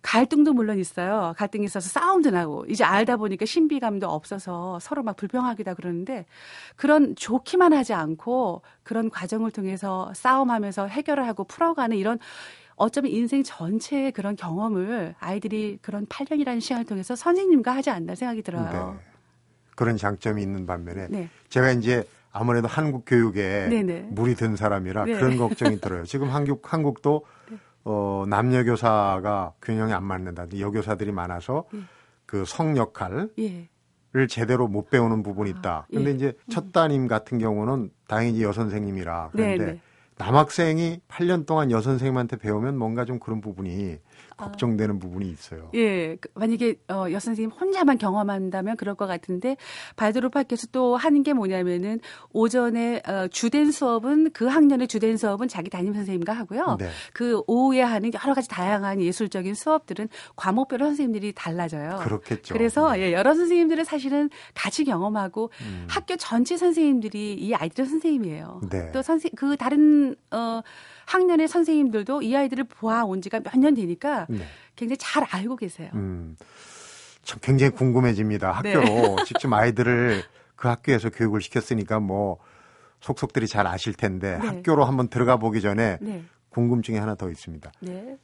갈등도 0.04 0.54
물론 0.54 0.78
있어요. 0.78 1.34
갈등이 1.38 1.66
있어서 1.66 1.90
싸움도 1.90 2.30
나고 2.30 2.66
이제 2.68 2.84
알다 2.84 3.18
보니까 3.18 3.46
신비감도 3.46 4.08
없어서 4.08 4.78
서로 4.80 5.02
막 5.02 5.16
불평하기다 5.16 5.74
그러는데 5.74 6.26
그런 6.76 7.16
좋기만 7.16 7.74
하지 7.74 7.94
않고 7.94 8.62
그런 8.84 9.10
과정을 9.10 9.50
통해서 9.52 10.12
싸움하면서 10.14 10.88
해결을 10.88 11.26
하고 11.26 11.46
풀어가는 11.46 11.98
이런 11.98 12.20
어쩌면 12.76 13.12
인생 13.12 13.44
전체의 13.44 14.12
그런 14.12 14.36
경험을 14.36 15.16
아이들이 15.20 15.80
그런 15.82 16.06
8년이라는 16.06 16.60
시간을 16.60 16.86
통해서 16.86 17.16
선생님과 17.16 17.74
하지 17.74 17.90
않나 17.90 18.14
생각이 18.16 18.42
들어요. 18.42 18.98
네. 19.00 19.06
그런 19.76 19.96
장점이 19.96 20.42
있는 20.42 20.66
반면에 20.66 21.08
네. 21.10 21.30
제가 21.50 21.72
이제 21.72 22.04
아무래도 22.32 22.68
한국 22.68 23.04
교육에 23.06 23.68
네네. 23.70 24.08
물이 24.10 24.36
든 24.36 24.56
사람이라 24.56 25.06
네. 25.06 25.14
그런 25.14 25.38
걱정이 25.38 25.80
들어요. 25.80 26.04
지금 26.04 26.30
한국 26.30 26.74
한국도 26.74 27.26
네. 27.43 27.43
어, 27.86 28.26
남녀 28.28 28.64
교사가 28.64 29.54
균형이 29.62 29.94
안 29.94 30.04
맞는다. 30.04 30.46
여교사들이 30.58 31.12
많아서 31.12 31.66
예. 31.74 31.80
그성 32.26 32.78
역할을 32.78 33.34
예. 33.40 33.68
제대로 34.28 34.68
못 34.68 34.90
배우는 34.90 35.24
부분이 35.24 35.50
있다. 35.50 35.72
아, 35.72 35.86
근데 35.92 36.12
예. 36.12 36.14
이제 36.14 36.34
첫 36.50 36.72
따님 36.72 37.08
같은 37.08 37.40
경우는 37.40 37.90
다행히 38.08 38.44
여 38.44 38.52
선생님이라 38.52 39.30
그런데 39.32 39.58
네 39.58 39.72
네. 39.74 39.82
남학생이 40.18 41.02
8년 41.08 41.46
동안 41.46 41.72
여 41.72 41.82
선생님한테 41.82 42.38
배우면 42.38 42.78
뭔가 42.78 43.06
좀 43.06 43.20
그런 43.20 43.42
부분이 43.42 43.98
걱정되는 44.38 44.96
아. 44.96 45.00
부분이 45.00 45.30
있어요. 45.30 45.70
예. 45.74 46.16
그 46.16 46.30
만약에 46.36 46.76
어, 46.90 47.06
여 47.12 47.20
선생님 47.20 47.52
혼자만 47.52 47.98
경험한다면 47.98 48.78
그럴 48.78 48.96
것 48.96 49.08
같은데 49.08 49.58
학교에서 49.96 50.68
또 50.72 50.96
하는 50.96 51.24
게 51.24 51.34
뭐냐면은 51.34 52.00
오전에 52.32 53.02
어, 53.08 53.28
주된 53.28 53.72
수업은 53.72 54.32
그 54.32 54.46
학년의 54.46 54.88
주된 54.88 55.18
수업은 55.18 55.48
자기 55.48 55.70
담임 55.70 55.94
선생님과 55.94 56.34
하고요. 56.34 56.78
네. 56.80 56.90
그 57.14 57.42
오후에 57.48 57.82
하는 57.82 58.12
여러 58.14 58.34
가지 58.34 58.48
다양한 58.48 59.02
예술적인 59.02 59.54
수업들은 59.54 60.10
과목별로 60.36 60.86
선생님들이 60.86 61.34
달라져요. 61.34 62.00
그렇겠죠. 62.04 62.54
그래서 62.54 62.94
네. 62.94 63.02
예, 63.02 63.14
여러 63.14 63.34
선생님들은 63.34 63.84
사실은 63.84 64.30
같이 64.54 64.84
경험하고 64.84 65.52
음. 65.62 65.86
학교 65.90 66.16
전체 66.16 66.58
선생님들이 66.58 67.34
이 67.34 67.54
아이들의 67.54 67.88
선생님이에요. 67.88 68.62
네. 68.70 68.92
또 68.92 69.02
선생 69.02 69.32
그 69.36 69.58
다른 69.58 70.16
어 70.32 70.62
학년의 71.06 71.48
선생님들도 71.48 72.22
이 72.22 72.36
아이들을 72.36 72.64
보아온 72.66 73.22
지가 73.22 73.40
몇 73.42 73.56
년 73.58 73.74
되니까 73.74 74.26
네. 74.30 74.46
굉장히 74.76 74.98
잘 74.98 75.24
알고 75.30 75.56
계세요. 75.58 75.90
음, 75.94 76.36
참 77.24 77.40
굉장히 77.42 77.72
궁금해집니다. 77.72 78.52
학교로 78.52 78.84
네. 78.84 79.16
직접 79.26 79.52
아이들을 79.52 80.24
그 80.56 80.68
학교에서 80.68 81.10
교육을 81.10 81.42
시켰으니까 81.42 82.00
뭐 82.00 82.38
속속들이 83.02 83.48
잘 83.48 83.68
아실 83.68 83.94
텐데 83.94 84.38
네. 84.42 84.48
학교로 84.48 84.86
한번 84.86 85.10
들어가 85.10 85.38
보기 85.38 85.62
전에 85.62 85.98
네. 86.02 86.24
궁금증이 86.50 86.98
하나 86.98 87.16
더 87.16 87.30
있습니다. 87.30 87.72
네. 87.82 88.18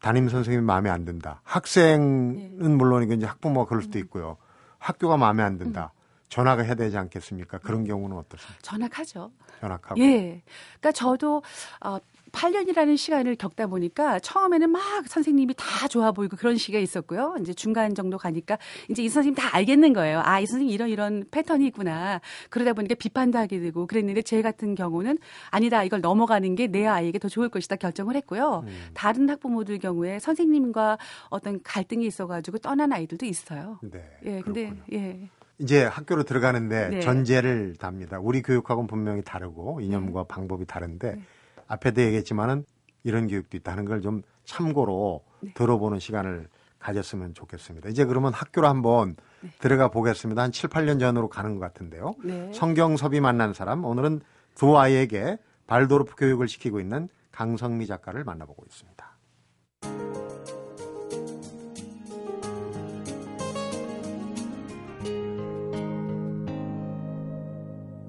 담임 0.00 0.28
선생님이 0.28 0.64
마음에 0.64 0.90
안 0.90 1.04
든다. 1.04 1.40
학생은 1.44 2.58
네. 2.58 2.68
물론이고 2.68 3.14
이제 3.14 3.26
학부모가 3.26 3.68
그럴 3.68 3.82
수도 3.82 3.98
음. 3.98 4.00
있고요. 4.04 4.36
학교가 4.78 5.16
마음에 5.16 5.42
안 5.42 5.56
든다. 5.58 5.92
음. 6.26 6.28
전화가 6.28 6.62
해야 6.62 6.74
되지 6.74 6.96
않겠습니까? 6.98 7.58
그런 7.58 7.84
경우는 7.84 8.16
어떻습니까? 8.16 8.58
전학하죠. 8.62 9.30
전학하고. 9.60 10.00
예. 10.00 10.42
그러니까 10.80 10.92
저도 10.92 11.42
어 11.80 11.98
8년이라는 12.32 12.96
시간을 12.98 13.36
겪다 13.36 13.66
보니까 13.68 14.18
처음에는 14.18 14.68
막 14.68 14.82
선생님이 15.06 15.54
다 15.56 15.88
좋아 15.88 16.12
보이고 16.12 16.36
그런 16.36 16.56
시기가 16.58 16.78
있었고요. 16.78 17.36
이제 17.40 17.54
중간 17.54 17.94
정도 17.94 18.18
가니까 18.18 18.58
이제 18.90 19.02
이 19.02 19.08
선생님 19.08 19.36
다 19.36 19.56
알겠는 19.56 19.94
거예요. 19.94 20.20
아, 20.22 20.40
이 20.40 20.46
선생님 20.46 20.74
이런 20.74 20.88
이런 20.90 21.24
패턴이 21.30 21.66
있구나. 21.68 22.20
그러다 22.50 22.74
보니까 22.74 22.94
비판도 22.96 23.38
하게 23.38 23.60
되고 23.60 23.86
그랬는데 23.86 24.20
제 24.22 24.42
같은 24.42 24.74
경우는 24.74 25.18
아니다. 25.50 25.82
이걸 25.84 26.00
넘어가는 26.02 26.54
게 26.56 26.66
내 26.66 26.84
아이에게 26.84 27.18
더 27.20 27.28
좋을 27.28 27.48
것이다 27.48 27.76
결정을 27.76 28.16
했고요. 28.16 28.64
음. 28.66 28.88
다른 28.92 29.30
학부모들 29.30 29.78
경우에 29.78 30.18
선생님과 30.18 30.98
어떤 31.30 31.62
갈등이 31.62 32.04
있어 32.06 32.26
가지고 32.26 32.58
떠난 32.58 32.92
아이들도 32.92 33.24
있어요. 33.24 33.78
네. 33.82 34.04
예, 34.24 34.40
근데 34.42 34.74
예. 34.92 35.30
이제 35.58 35.84
학교로 35.84 36.24
들어가는데 36.24 36.88
네. 36.88 37.00
전제를 37.00 37.76
답니다. 37.78 38.18
우리 38.20 38.42
교육하고는 38.42 38.86
분명히 38.86 39.22
다르고 39.22 39.80
이념과 39.80 40.22
네. 40.22 40.28
방법이 40.28 40.66
다른데 40.66 41.14
네. 41.14 41.22
앞에도 41.66 42.02
얘기했지만은 42.02 42.64
이런 43.04 43.28
교육도 43.28 43.56
있다는 43.56 43.84
걸 43.84 44.00
좀 44.02 44.22
참고로 44.46 45.22
네. 45.40 45.52
들어보는 45.54 45.98
시간을 45.98 46.48
가졌으면 46.78 47.34
좋겠습니다. 47.34 47.88
이제 47.88 48.04
그러면 48.04 48.32
학교로 48.32 48.68
한번 48.68 49.16
네. 49.40 49.50
들어가 49.58 49.88
보겠습니다. 49.88 50.42
한 50.42 50.52
7, 50.52 50.70
8년 50.70 51.00
전으로 51.00 51.28
가는 51.28 51.54
것 51.54 51.60
같은데요. 51.60 52.14
네. 52.24 52.50
성경섭이 52.54 53.20
만난 53.20 53.52
사람 53.52 53.84
오늘은 53.84 54.20
두 54.54 54.78
아이에게 54.78 55.38
발도르프 55.66 56.14
교육을 56.16 56.48
시키고 56.48 56.80
있는 56.80 57.08
강성미 57.32 57.86
작가를 57.86 58.24
만나보고 58.24 58.64
있습니다. 58.66 60.25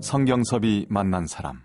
성경섭이 0.07 0.85
만난 0.87 1.27
사람. 1.27 1.61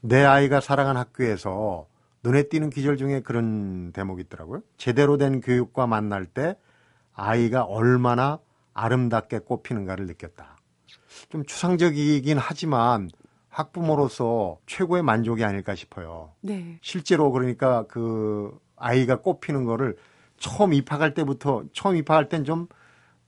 내 0.00 0.24
아이가 0.24 0.60
살아간 0.60 0.96
학교에서 0.96 1.86
눈에 2.22 2.44
띄는 2.44 2.70
기절 2.70 2.96
중에 2.96 3.20
그런 3.20 3.92
대목이 3.92 4.22
있더라고요. 4.22 4.62
제대로 4.78 5.18
된 5.18 5.42
교육과 5.42 5.86
만날 5.86 6.24
때 6.24 6.56
아이가 7.12 7.62
얼마나 7.64 8.38
아름답게 8.72 9.40
꽃피는가를 9.40 10.06
느꼈다. 10.06 10.56
좀 11.28 11.44
추상적이긴 11.44 12.38
하지만 12.38 13.10
학부모로서 13.50 14.56
최고의 14.64 15.02
만족이 15.02 15.44
아닐까 15.44 15.74
싶어요. 15.74 16.32
네. 16.40 16.78
실제로 16.80 17.30
그러니까 17.32 17.84
그 17.86 18.58
아이가 18.76 19.20
꽃피는 19.20 19.64
거를 19.66 19.98
처음 20.38 20.72
입학할 20.72 21.12
때부터 21.12 21.64
처음 21.74 21.96
입학할 21.96 22.30
땐 22.30 22.44
좀 22.44 22.66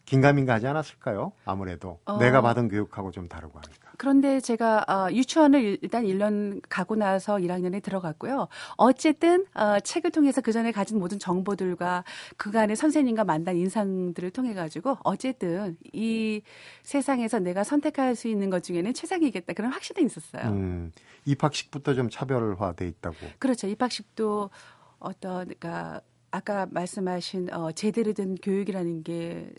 긴가민가 0.07 0.55
하지 0.55 0.67
않았을까요? 0.67 1.33
아무래도 1.45 1.99
어... 2.07 2.17
내가 2.17 2.41
받은 2.41 2.69
교육하고 2.69 3.11
좀 3.11 3.29
다르고 3.29 3.59
하니까. 3.59 3.86
그런데 3.97 4.41
제가 4.41 4.85
어, 4.89 5.13
유치원을 5.13 5.79
일단 5.83 6.05
1년 6.05 6.61
가고 6.69 6.97
나서 6.97 7.37
1학년에 7.37 7.83
들어갔고요. 7.83 8.49
어쨌든 8.77 9.47
어, 9.55 9.81
책을 9.81 10.11
통해서 10.11 10.41
그 10.41 10.53
전에 10.53 10.73
가진 10.73 10.99
모든 10.99 11.19
정보들과 11.19 12.05
그간의 12.37 12.77
선생님과 12.77 13.25
만난 13.25 13.57
인상들을 13.57 14.31
통해 14.31 14.55
가지고 14.55 14.99
어쨌든 15.05 15.77
이 15.93 16.43
세상에서 16.83 17.39
내가 17.39 17.65
선택할 17.65 18.15
수 18.15 18.29
있는 18.29 18.51
것 18.51 18.63
중에는 18.63 18.95
최상이겠다 18.95 19.53
그런 19.53 19.73
확신이 19.73 20.05
있었어요. 20.05 20.51
음, 20.51 20.93
입학식부터 21.25 21.95
좀 21.95 22.11
차별화돼 22.11 22.87
있다고. 22.89 23.17
그렇죠. 23.39 23.67
입학식도 23.67 24.51
어떤 24.99 25.45
그러니까 25.45 26.01
아까 26.31 26.67
말씀하신 26.71 27.53
어, 27.53 27.73
제대로 27.73 28.13
된 28.13 28.35
교육이라는 28.37 29.03
게 29.03 29.51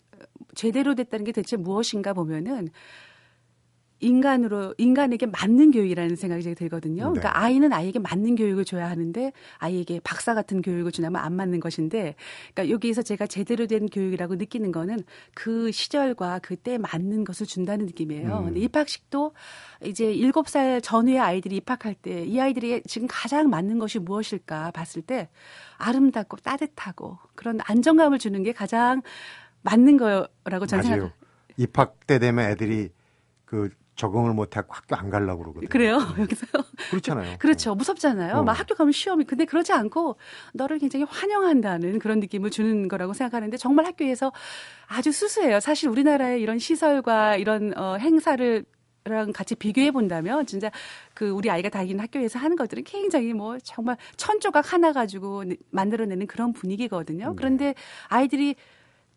제대로 0.54 0.94
됐다는 0.94 1.24
게 1.24 1.32
대체 1.32 1.56
무엇인가 1.56 2.12
보면은 2.12 2.68
인간으로 4.00 4.74
인간에게 4.78 5.26
맞는 5.26 5.72
교육이라는 5.72 6.16
생각이 6.16 6.54
들거든요. 6.54 7.04
네. 7.04 7.20
그러니까 7.20 7.38
아이는 7.42 7.72
아이에게 7.72 7.98
맞는 7.98 8.36
교육을 8.36 8.64
줘야 8.64 8.88
하는데 8.88 9.32
아이에게 9.58 10.00
박사 10.04 10.34
같은 10.34 10.62
교육을 10.62 10.92
주냐면 10.92 11.22
안 11.22 11.32
맞는 11.34 11.60
것인데 11.60 12.14
그러니까 12.54 12.72
여기에서 12.72 13.02
제가 13.02 13.26
제대로 13.26 13.66
된 13.66 13.86
교육이라고 13.86 14.36
느끼는 14.36 14.70
거는 14.72 15.00
그 15.34 15.72
시절과 15.72 16.40
그때 16.40 16.78
맞는 16.78 17.24
것을 17.24 17.46
준다는 17.46 17.86
느낌이에요. 17.86 18.38
음. 18.38 18.44
근데 18.46 18.60
입학식도 18.60 19.32
이제 19.84 20.14
7살 20.14 20.82
전후의 20.82 21.18
아이들이 21.18 21.56
입학할 21.56 21.94
때 21.94 22.18
이 22.28 22.40
아이들이 22.40 22.82
지금 22.86 23.08
가장 23.10 23.48
맞는 23.50 23.78
것이 23.78 23.98
무엇일까 23.98 24.70
봤을 24.72 25.02
때 25.02 25.28
아름답고 25.78 26.38
따뜻하고 26.38 27.18
그런 27.34 27.58
안정감을 27.62 28.18
주는 28.18 28.42
게 28.42 28.52
가장 28.52 29.02
맞는 29.62 29.96
거라고 29.96 30.66
저는 30.66 30.82
생각해요. 30.84 31.12
입학 31.56 32.06
때 32.06 32.18
되면 32.18 32.50
애들이 32.50 32.90
그 33.44 33.70
적응을 33.98 34.32
못하고 34.32 34.72
학교 34.72 34.94
안 34.94 35.10
가려고 35.10 35.42
그러거든요. 35.42 35.68
그래요? 35.68 35.98
네. 36.16 36.22
여기서? 36.22 36.46
그렇잖아요. 36.90 37.36
그렇죠. 37.38 37.74
무섭잖아요. 37.74 38.36
어. 38.36 38.42
막 38.44 38.58
학교 38.58 38.76
가면 38.76 38.92
시험이. 38.92 39.24
근데 39.24 39.44
그러지 39.44 39.72
않고 39.72 40.16
너를 40.54 40.78
굉장히 40.78 41.04
환영한다는 41.08 41.98
그런 41.98 42.20
느낌을 42.20 42.50
주는 42.50 42.86
거라고 42.86 43.12
생각하는데 43.12 43.56
정말 43.56 43.86
학교에서 43.86 44.32
아주 44.86 45.10
수수해요. 45.10 45.58
사실 45.58 45.88
우리나라의 45.88 46.40
이런 46.40 46.60
시설과 46.60 47.36
이런 47.36 47.76
어, 47.76 47.96
행사를 47.96 48.64
랑 49.04 49.32
같이 49.32 49.54
비교해 49.54 49.90
본다면 49.90 50.44
진짜 50.44 50.70
그 51.14 51.30
우리 51.30 51.50
아이가 51.50 51.70
다니는 51.70 52.00
학교에서 52.00 52.38
하는 52.38 52.56
것들은 52.56 52.84
굉장히 52.84 53.32
뭐 53.32 53.56
정말 53.62 53.96
천 54.16 54.38
조각 54.38 54.74
하나 54.74 54.92
가지고 54.92 55.44
만들어내는 55.70 56.26
그런 56.26 56.52
분위기거든요. 56.52 57.30
네. 57.30 57.34
그런데 57.34 57.74
아이들이 58.08 58.54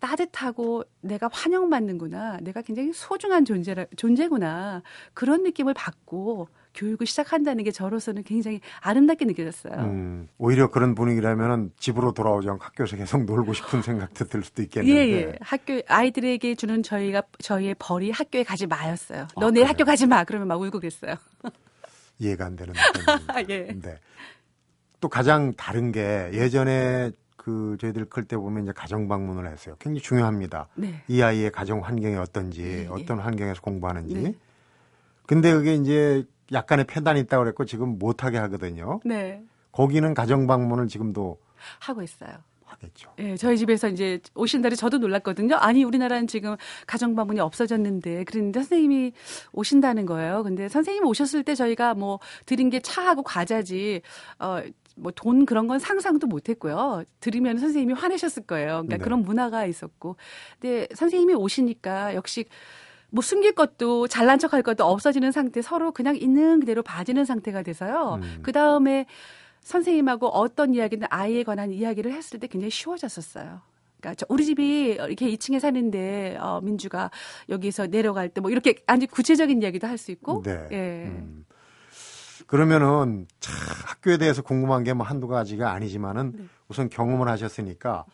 따뜻하고 0.01 0.83
내가 1.01 1.29
환영받는구나. 1.31 2.39
내가 2.41 2.61
굉장히 2.61 2.91
소중한 2.91 3.45
존재라, 3.45 3.85
존재구나. 3.95 4.81
그런 5.13 5.43
느낌을 5.43 5.73
받고 5.73 6.49
교육을 6.73 7.05
시작한다는 7.05 7.63
게 7.63 7.71
저로서는 7.71 8.23
굉장히 8.23 8.61
아름답게 8.81 9.25
느껴졌어요. 9.25 9.73
음, 9.73 10.27
오히려 10.37 10.71
그런 10.71 10.95
분위기라면 10.95 11.71
집으로 11.77 12.13
돌아오지 12.13 12.49
않고 12.49 12.63
학교에서 12.63 12.97
계속 12.97 13.25
놀고 13.25 13.53
싶은 13.53 13.81
생각도 13.81 14.25
들 14.25 14.43
수도 14.43 14.63
있겠는데. 14.63 14.99
예, 14.99 15.11
예. 15.11 15.35
학교 15.39 15.81
아이들에게 15.87 16.55
주는 16.55 16.81
저희가 16.81 17.23
저희의 17.39 17.75
벌이 17.77 18.09
학교에 18.11 18.43
가지 18.43 18.65
마였어요. 18.67 19.23
아, 19.23 19.39
너 19.39 19.51
내일 19.51 19.67
학교 19.67 19.85
가지 19.85 20.07
마. 20.07 20.23
그러면 20.23 20.47
막 20.47 20.59
울고 20.59 20.79
그랬어요. 20.79 21.15
이해가 22.19 22.45
안 22.45 22.55
되는. 22.55 22.73
예. 23.49 23.67
네. 23.67 23.99
또 24.99 25.09
가장 25.09 25.53
다른 25.53 25.91
게 25.91 26.29
예전에 26.33 27.11
그 27.43 27.75
저희들 27.81 28.05
클 28.05 28.25
때 28.25 28.37
보면 28.37 28.63
이제 28.65 28.71
가정 28.71 29.07
방문을 29.07 29.51
했어요. 29.51 29.75
굉장히 29.79 29.99
중요합니다. 30.01 30.67
네. 30.75 31.01
이 31.07 31.23
아이의 31.23 31.51
가정 31.51 31.79
환경이 31.79 32.15
어떤지, 32.15 32.61
예, 32.61 32.83
예. 32.83 32.87
어떤 32.87 33.17
환경에서 33.17 33.61
공부하는지. 33.61 34.13
네. 34.13 34.35
근데 35.25 35.51
그게 35.51 35.73
이제 35.73 36.23
약간의 36.51 36.85
편단이 36.85 37.19
있다고 37.21 37.43
그랬고 37.43 37.65
지금 37.65 37.97
못하게 37.97 38.37
하거든요. 38.37 38.99
네. 39.03 39.43
거기는 39.71 40.13
가정 40.13 40.45
방문을 40.45 40.87
지금도 40.87 41.39
하고 41.79 42.03
있어요. 42.03 42.29
하겠죠. 42.65 43.11
예, 43.19 43.35
저희 43.35 43.57
집에서 43.57 43.89
이제 43.89 44.19
오신다를 44.35 44.77
저도 44.77 44.99
놀랐거든요. 44.99 45.55
아니, 45.55 45.83
우리나라는 45.83 46.27
지금 46.27 46.55
가정 46.85 47.15
방문이 47.15 47.39
없어졌는데 47.39 48.23
그랬는데 48.25 48.59
선생님이 48.59 49.13
오신다는 49.51 50.05
거예요. 50.05 50.43
근데 50.43 50.69
선생님 50.69 51.05
오셨을 51.05 51.43
때 51.43 51.55
저희가 51.55 51.95
뭐 51.95 52.19
드린 52.45 52.69
게 52.69 52.79
차하고 52.79 53.23
과자지 53.23 54.01
어 54.39 54.61
뭐 55.01 55.11
돈 55.15 55.45
그런 55.45 55.67
건 55.67 55.79
상상도 55.79 56.27
못 56.27 56.49
했고요. 56.49 57.03
들으면 57.19 57.57
선생님이 57.57 57.93
화내셨을 57.93 58.43
거예요. 58.43 58.67
그러니까 58.67 58.97
네. 58.97 59.03
그런 59.03 59.21
문화가 59.23 59.65
있었고. 59.65 60.15
근데 60.59 60.87
선생님이 60.93 61.33
오시니까 61.33 62.15
역시 62.15 62.45
뭐 63.09 63.21
숨길 63.21 63.53
것도 63.55 64.07
잘난 64.07 64.39
척할 64.39 64.61
것도 64.63 64.85
없어지는 64.85 65.31
상태 65.31 65.61
서로 65.61 65.91
그냥 65.91 66.15
있는 66.15 66.59
그대로 66.61 66.81
봐지는 66.83 67.25
상태가 67.25 67.61
돼서요. 67.63 68.19
음. 68.21 68.39
그 68.43 68.51
다음에 68.53 69.05
선생님하고 69.61 70.27
어떤 70.27 70.73
이야기든 70.73 71.07
아이에 71.09 71.43
관한 71.43 71.71
이야기를 71.71 72.11
했을 72.13 72.39
때 72.39 72.47
굉장히 72.47 72.71
쉬워졌었어요. 72.71 73.61
그러니까 73.99 74.15
저 74.15 74.25
우리 74.29 74.45
집이 74.45 74.91
이렇게 74.93 75.29
2층에 75.29 75.59
사는데 75.59 76.37
어 76.39 76.59
민주가 76.61 77.11
여기서 77.49 77.87
내려갈 77.87 78.29
때 78.29 78.41
뭐 78.41 78.49
이렇게 78.49 78.75
아주 78.87 79.05
구체적인 79.07 79.61
이야기도 79.61 79.87
할 79.87 79.97
수 79.97 80.11
있고 80.11 80.41
네. 80.43 80.67
예. 80.71 81.03
음. 81.07 81.45
그러면은 82.47 83.27
참 83.39 83.55
학교에 83.85 84.17
대해서 84.17 84.41
궁금한 84.41 84.83
게 84.83 84.93
뭐 84.93 85.05
한두 85.05 85.27
가지가 85.27 85.71
아니지만은 85.71 86.33
네. 86.35 86.43
우선 86.67 86.89
경험을 86.89 87.27
하셨으니까 87.29 88.05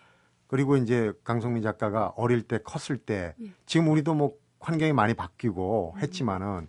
그리고 0.48 0.78
이제 0.78 1.12
강성민 1.24 1.64
작가가 1.64 2.14
어릴 2.16 2.42
때 2.44 2.60
컸을 2.60 2.98
때 2.98 3.36
예. 3.42 3.52
지금 3.66 3.90
우리도 3.90 4.14
뭐 4.14 4.34
환경이 4.60 4.94
많이 4.94 5.14
바뀌고 5.14 5.94
음. 5.96 6.02
했지만은 6.02 6.68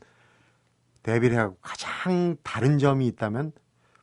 대비를 1.03 1.39
하고 1.39 1.57
가장 1.61 2.37
다른 2.43 2.79
점이 2.79 3.07
있다면 3.09 3.53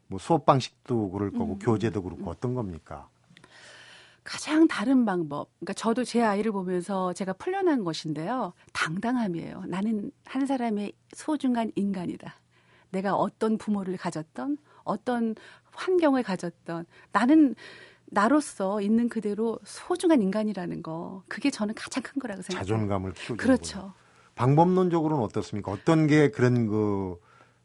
뭐 0.08 0.20
수업 0.20 0.46
방식도 0.46 1.12
그럴 1.12 1.32
거고 1.32 1.54
음. 1.54 1.60
교재도 1.60 2.04
그렇고 2.04 2.30
어떤 2.30 2.54
겁니까? 2.54 3.10
가장 4.24 4.68
다른 4.68 5.06
방법. 5.06 5.50
그러니까 5.60 5.74
저도 5.74 6.04
제 6.04 6.22
아이를 6.24 6.52
보면서 6.52 7.14
제가 7.14 7.34
풀려난 7.34 7.84
것인데요. 7.84 8.54
당당함이에요. 8.74 9.66
나는 9.68 10.12
한 10.26 10.46
사람의 10.48 10.94
소중한 11.14 11.72
인간이다. 11.76 12.34
내가 12.96 13.14
어떤 13.16 13.58
부모를 13.58 13.98
가졌던 13.98 14.58
어떤 14.84 15.36
환경을 15.72 16.24
가졌던 16.24 16.86
나는 17.12 17.56
나로서 18.06 18.80
있는 18.80 19.10
그대로 19.10 19.60
소중한 19.66 20.22
인간이라는 20.22 20.82
거. 20.82 21.24
그게 21.28 21.50
저는 21.50 21.74
가장 21.75 22.02
큰 22.04 22.22
거라고 22.22 22.42
생각해요. 22.42 22.66
자존감을 22.66 23.14
키우는 23.14 23.38
그렇죠. 23.38 23.94
방법론적으로는 24.36 25.24
어떻습니까? 25.24 25.72
어떤 25.72 26.08
게 26.08 26.30
그런 26.32 26.68
그 26.68 27.20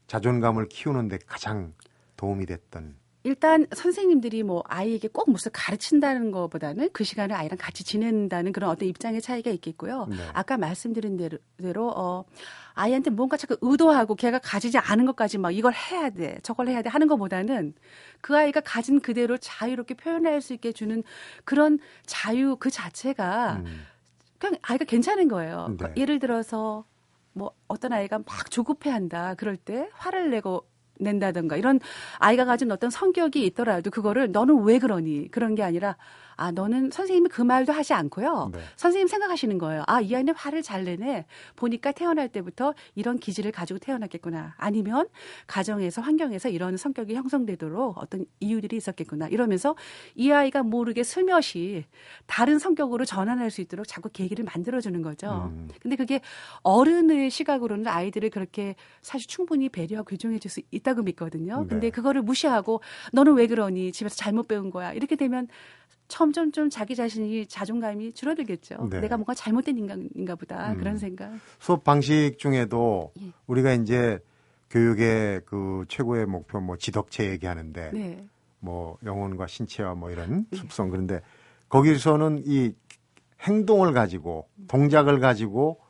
자존감을 0.07 0.67
키우는데 0.67 1.19
가장 1.25 1.73
도움이 2.17 2.45
됐던 2.45 2.95
일단 3.23 3.67
선생님들이 3.73 4.43
뭐 4.43 4.63
아이에게 4.67 5.07
꼭 5.07 5.29
무슨 5.29 5.51
가르친다는 5.51 6.31
것보다는 6.31 6.89
그 6.91 7.03
시간을 7.03 7.35
아이랑 7.35 7.57
같이 7.59 7.83
지낸다는 7.83 8.51
그런 8.51 8.69
어떤 8.69 8.87
입장의 8.87 9.21
차이가 9.21 9.51
있겠고요. 9.51 10.07
네. 10.09 10.17
아까 10.33 10.57
말씀드린 10.57 11.17
대로, 11.17 11.37
대로 11.57 11.91
어 11.95 12.25
아이한테 12.73 13.11
뭔가 13.11 13.37
자꾸 13.37 13.57
의도하고 13.61 14.15
걔가 14.15 14.39
가지지 14.39 14.77
않은 14.79 15.05
것까지 15.05 15.37
막 15.37 15.51
이걸 15.51 15.73
해야 15.73 16.09
돼, 16.09 16.39
저걸 16.41 16.69
해야 16.69 16.81
돼 16.81 16.89
하는 16.89 17.07
것보다는 17.07 17.73
그 18.21 18.35
아이가 18.35 18.59
가진 18.61 18.99
그대로 18.99 19.37
자유롭게 19.37 19.95
표현할 19.95 20.41
수 20.41 20.53
있게 20.53 20.71
주는 20.71 21.03
그런 21.43 21.79
자유 22.05 22.55
그 22.59 22.71
자체가 22.71 23.61
음. 23.65 23.85
그냥 24.39 24.57
아이가 24.63 24.85
괜찮은 24.85 25.27
거예요. 25.27 25.75
네. 25.79 25.93
예를 25.97 26.17
들어서 26.17 26.85
뭐 27.33 27.51
어떤 27.67 27.93
아이가 27.93 28.17
막 28.17 28.49
조급해한다 28.49 29.35
그럴 29.35 29.55
때 29.55 29.89
화를 29.93 30.31
내고 30.31 30.67
낸다든가 31.01 31.57
이런 31.57 31.79
아이가 32.19 32.45
가진 32.45 32.71
어떤 32.71 32.89
성격이 32.89 33.45
있더라도 33.47 33.89
그거를 33.91 34.31
너는 34.31 34.63
왜 34.63 34.79
그러니? 34.79 35.29
그런 35.31 35.55
게 35.55 35.63
아니라 35.63 35.97
아 36.41 36.51
너는 36.51 36.91
선생님이 36.91 37.29
그 37.29 37.41
말도 37.41 37.71
하지 37.71 37.93
않고요 37.93 38.51
네. 38.53 38.59
선생님 38.75 39.07
생각하시는 39.07 39.57
거예요 39.57 39.83
아 39.87 40.01
이 40.01 40.15
아이는 40.15 40.33
화를 40.35 40.61
잘 40.61 40.83
내네 40.83 41.25
보니까 41.55 41.91
태어날 41.91 42.27
때부터 42.27 42.73
이런 42.95 43.17
기질을 43.19 43.51
가지고 43.51 43.79
태어났겠구나 43.79 44.55
아니면 44.57 45.07
가정에서 45.47 46.01
환경에서 46.01 46.49
이런 46.49 46.75
성격이 46.75 47.15
형성되도록 47.15 47.97
어떤 47.97 48.25
이유들이 48.39 48.75
있었겠구나 48.77 49.27
이러면서 49.27 49.75
이 50.15 50.31
아이가 50.31 50.63
모르게 50.63 51.03
슬며시 51.03 51.85
다른 52.25 52.59
성격으로 52.59 53.05
전환할 53.05 53.51
수 53.51 53.61
있도록 53.61 53.87
자꾸 53.87 54.09
계기를 54.09 54.43
만들어주는 54.45 55.01
거죠. 55.01 55.51
음. 55.53 55.69
근데 55.81 55.95
그게 55.95 56.21
어른의 56.63 57.29
시각으로는 57.29 57.87
아이들을 57.87 58.29
그렇게 58.31 58.75
사실 59.01 59.27
충분히 59.27 59.69
배려하고 59.69 60.07
교정해 60.09 60.39
줄 60.39 60.51
수 60.51 60.61
있다고 60.71 61.03
믿거든요. 61.03 61.61
네. 61.61 61.67
근데 61.69 61.89
그거를 61.91 62.21
무시하고 62.23 62.81
너는 63.13 63.35
왜 63.35 63.47
그러니 63.47 63.93
집에서 63.93 64.15
잘못 64.15 64.49
배운 64.49 64.69
거야 64.69 64.91
이렇게 64.91 65.15
되면 65.15 65.47
점점 66.31 66.51
좀 66.51 66.69
자기 66.69 66.95
자신이 66.95 67.45
자존감이 67.47 68.13
줄어들겠죠. 68.13 68.87
네. 68.89 69.01
내가 69.01 69.17
뭔가 69.17 69.33
잘못된 69.33 69.77
인간인가 69.77 70.35
보다 70.35 70.71
음. 70.71 70.77
그런 70.77 70.97
생각. 70.97 71.31
수업 71.59 71.83
방식 71.83 72.35
중에도 72.37 73.11
예. 73.21 73.31
우리가 73.47 73.73
이제 73.73 74.19
교육의 74.69 75.41
그 75.45 75.85
최고의 75.89 76.25
목표 76.25 76.59
뭐 76.59 76.77
지덕체 76.77 77.29
얘기하는데 77.29 77.91
네. 77.93 78.25
뭐 78.59 78.97
영혼과 79.03 79.47
신체와 79.47 79.95
뭐 79.95 80.11
이런 80.11 80.45
습성 80.53 80.89
그런데 80.89 81.21
거기서는 81.69 82.43
이 82.45 82.73
행동을 83.41 83.93
가지고 83.93 84.47
동작을 84.67 85.19
가지고 85.19 85.81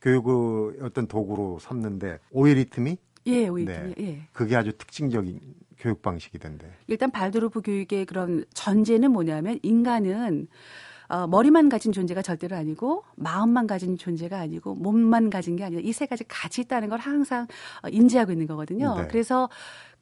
교육의 0.00 0.82
어떤 0.82 1.08
도구로 1.08 1.58
삼는데 1.58 2.18
오이리트미 2.30 2.96
예, 3.26 3.48
오이팀 3.48 3.66
네. 3.66 3.94
예. 3.98 4.28
그게 4.32 4.56
아주 4.56 4.72
특징적인 4.76 5.40
교육 5.78 6.02
방식이던데. 6.02 6.70
일단 6.88 7.10
발도르프 7.10 7.62
교육의 7.62 8.06
그런 8.06 8.44
전제는 8.54 9.10
뭐냐면 9.12 9.58
인간은 9.62 10.48
어, 11.08 11.26
머리만 11.26 11.70
가진 11.70 11.90
존재가 11.90 12.20
절대로 12.20 12.54
아니고 12.56 13.02
마음만 13.16 13.66
가진 13.66 13.96
존재가 13.96 14.38
아니고 14.38 14.74
몸만 14.74 15.30
가진 15.30 15.56
게 15.56 15.64
아니라 15.64 15.80
이 15.82 15.92
세 15.92 16.04
가지 16.06 16.22
같이 16.24 16.60
있다는 16.60 16.90
걸 16.90 16.98
항상 16.98 17.46
어, 17.82 17.88
인지하고 17.88 18.32
있는 18.32 18.46
거거든요. 18.46 18.94
네. 18.96 19.06
그래서 19.08 19.48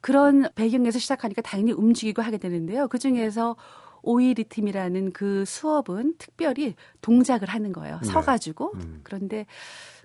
그런 0.01 0.47
배경에서 0.55 0.99
시작하니까 0.99 1.41
당연히 1.41 1.71
움직이고 1.71 2.21
하게 2.21 2.37
되는데요. 2.37 2.87
그 2.89 2.99
중에서 2.99 3.55
오이 4.03 4.33
리듬이라는 4.33 5.11
그 5.13 5.43
수업은 5.45 6.15
특별히 6.17 6.75
동작을 7.01 7.47
하는 7.47 7.71
거예요. 7.71 7.99
네. 8.03 8.07
서가지고 8.07 8.73
음. 8.75 8.99
그런데 9.03 9.45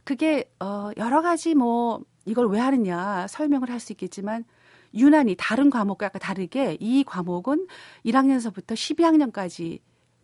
그게 0.04 0.50
어 0.60 0.90
여러 0.96 1.20
가지 1.20 1.54
뭐 1.54 2.00
이걸 2.24 2.48
왜 2.48 2.60
하느냐 2.60 3.26
설명을 3.28 3.70
할 3.70 3.80
수 3.80 3.92
있겠지만 3.92 4.44
유난히 4.94 5.34
다른 5.38 5.70
과목과 5.70 6.06
약간 6.06 6.20
다르게 6.20 6.76
이 6.80 7.04
과목은 7.04 7.66
1학년서부터 8.06 8.74
12학년까지 8.74 9.80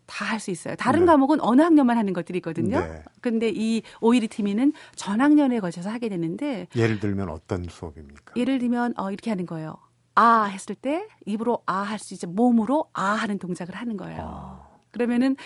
다 0.07 0.25
할 0.25 0.41
수 0.41 0.51
있어요. 0.51 0.75
다른 0.77 1.01
네. 1.01 1.07
과목은 1.07 1.41
어느 1.43 1.61
학년만 1.61 1.99
하는 1.99 2.15
것들이 2.15 2.39
있거든요. 2.39 2.81
네. 2.81 3.03
근데 3.21 3.51
이 3.55 3.83
오이리 4.01 4.29
팀이는 4.29 4.73
전 4.97 5.21
학년에 5.21 5.61
걸쳐서 5.61 5.91
하게 5.91 6.09
되는데 6.09 6.67
예를 6.75 6.99
들면 6.99 7.29
어떤 7.29 7.65
수업입니까? 7.69 8.33
예를 8.37 8.59
들면 8.59 8.95
어 8.97 9.11
이렇게 9.11 9.29
하는 9.31 9.45
거예요. 9.45 9.77
아 10.15 10.45
했을 10.45 10.75
때 10.75 11.07
입으로 11.27 11.63
아 11.67 11.83
할 11.83 11.99
수 11.99 12.15
있지 12.15 12.27
몸으로 12.27 12.87
아 12.95 13.05
하는 13.05 13.39
동작을 13.39 13.75
하는 13.75 13.97
거예요. 13.99 14.21
아. 14.23 14.69
그러면은 14.93 15.37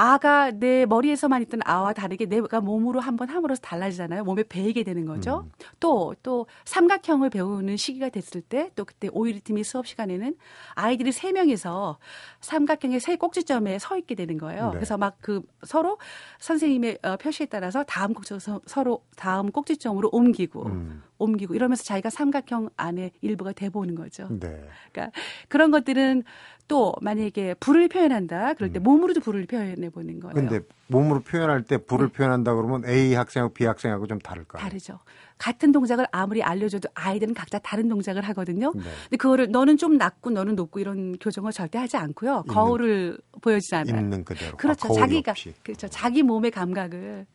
아가 0.00 0.52
내 0.52 0.86
머리에서만 0.86 1.42
있던 1.42 1.60
아와 1.64 1.92
다르게 1.92 2.26
내가 2.26 2.60
몸으로 2.60 3.00
한번 3.00 3.28
함으로써 3.28 3.60
달라지잖아요. 3.60 4.22
몸에 4.22 4.44
배이게 4.44 4.84
되는 4.84 5.04
거죠. 5.06 5.44
음. 5.44 5.52
또, 5.80 6.14
또 6.22 6.46
삼각형을 6.64 7.30
배우는 7.30 7.76
시기가 7.76 8.08
됐을 8.08 8.40
때 8.40 8.70
또 8.76 8.84
그때 8.84 9.08
오일이 9.12 9.40
팀이 9.40 9.64
수업 9.64 9.88
시간에는 9.88 10.36
아이들이 10.74 11.10
세 11.10 11.32
명이서 11.32 11.98
삼각형의 12.40 13.00
세 13.00 13.16
꼭지점에 13.16 13.78
서 13.80 13.96
있게 13.98 14.14
되는 14.14 14.38
거예요. 14.38 14.66
네. 14.66 14.72
그래서 14.74 14.96
막 14.96 15.18
그 15.20 15.42
서로 15.64 15.98
선생님의 16.38 16.98
어, 17.02 17.16
표시에 17.16 17.46
따라서 17.46 17.82
다음 17.82 18.14
꼭지점 18.14 18.60
서로 18.66 19.04
다음 19.16 19.50
꼭지점으로 19.50 20.10
옮기고 20.12 20.66
음. 20.66 21.02
옮기고 21.18 21.54
이러면서 21.54 21.84
자기가 21.84 22.10
삼각형 22.10 22.70
안에 22.76 23.10
일부가 23.20 23.52
돼 23.52 23.68
보는 23.68 23.94
거죠. 23.94 24.28
네. 24.30 24.62
그러니까 24.92 25.18
그런 25.48 25.70
것들은 25.70 26.22
또 26.68 26.94
만약에 27.00 27.54
불을 27.54 27.88
표현한다 27.88 28.54
그럴 28.54 28.72
때 28.72 28.78
음. 28.78 28.82
몸으로도 28.82 29.20
불을 29.20 29.46
표현해 29.46 29.90
보는 29.90 30.20
거예요. 30.20 30.34
근데 30.34 30.60
몸으로 30.88 31.20
표현할 31.20 31.62
때 31.62 31.78
불을 31.78 32.08
표현한다 32.08 32.54
그러면 32.54 32.84
A 32.86 33.14
학생하고 33.14 33.54
B 33.54 33.64
학생하고 33.64 34.06
좀 34.06 34.18
다를까요? 34.18 34.62
네. 34.62 34.68
다르죠. 34.68 34.98
같은 35.38 35.72
동작을 35.72 36.06
아무리 36.12 36.42
알려줘도 36.42 36.88
아이들은 36.94 37.34
각자 37.34 37.58
다른 37.58 37.88
동작을 37.88 38.22
하거든요. 38.22 38.72
네. 38.74 38.82
근데 39.04 39.16
그거를 39.16 39.50
너는 39.50 39.76
좀 39.76 39.96
낮고 39.96 40.30
너는 40.30 40.56
높고 40.56 40.80
이런 40.80 41.16
교정을 41.18 41.52
절대 41.52 41.78
하지 41.78 41.96
않고요. 41.96 42.44
거울을 42.48 43.18
보여주지 43.40 43.74
않아요. 43.74 44.00
있는 44.00 44.24
그대로. 44.24 44.56
그렇죠. 44.56 44.88
아, 44.88 44.92
자기가 44.92 45.32
없이. 45.32 45.54
그렇죠. 45.62 45.88
자기 45.88 46.22
몸의 46.22 46.50
감각을 46.50 47.26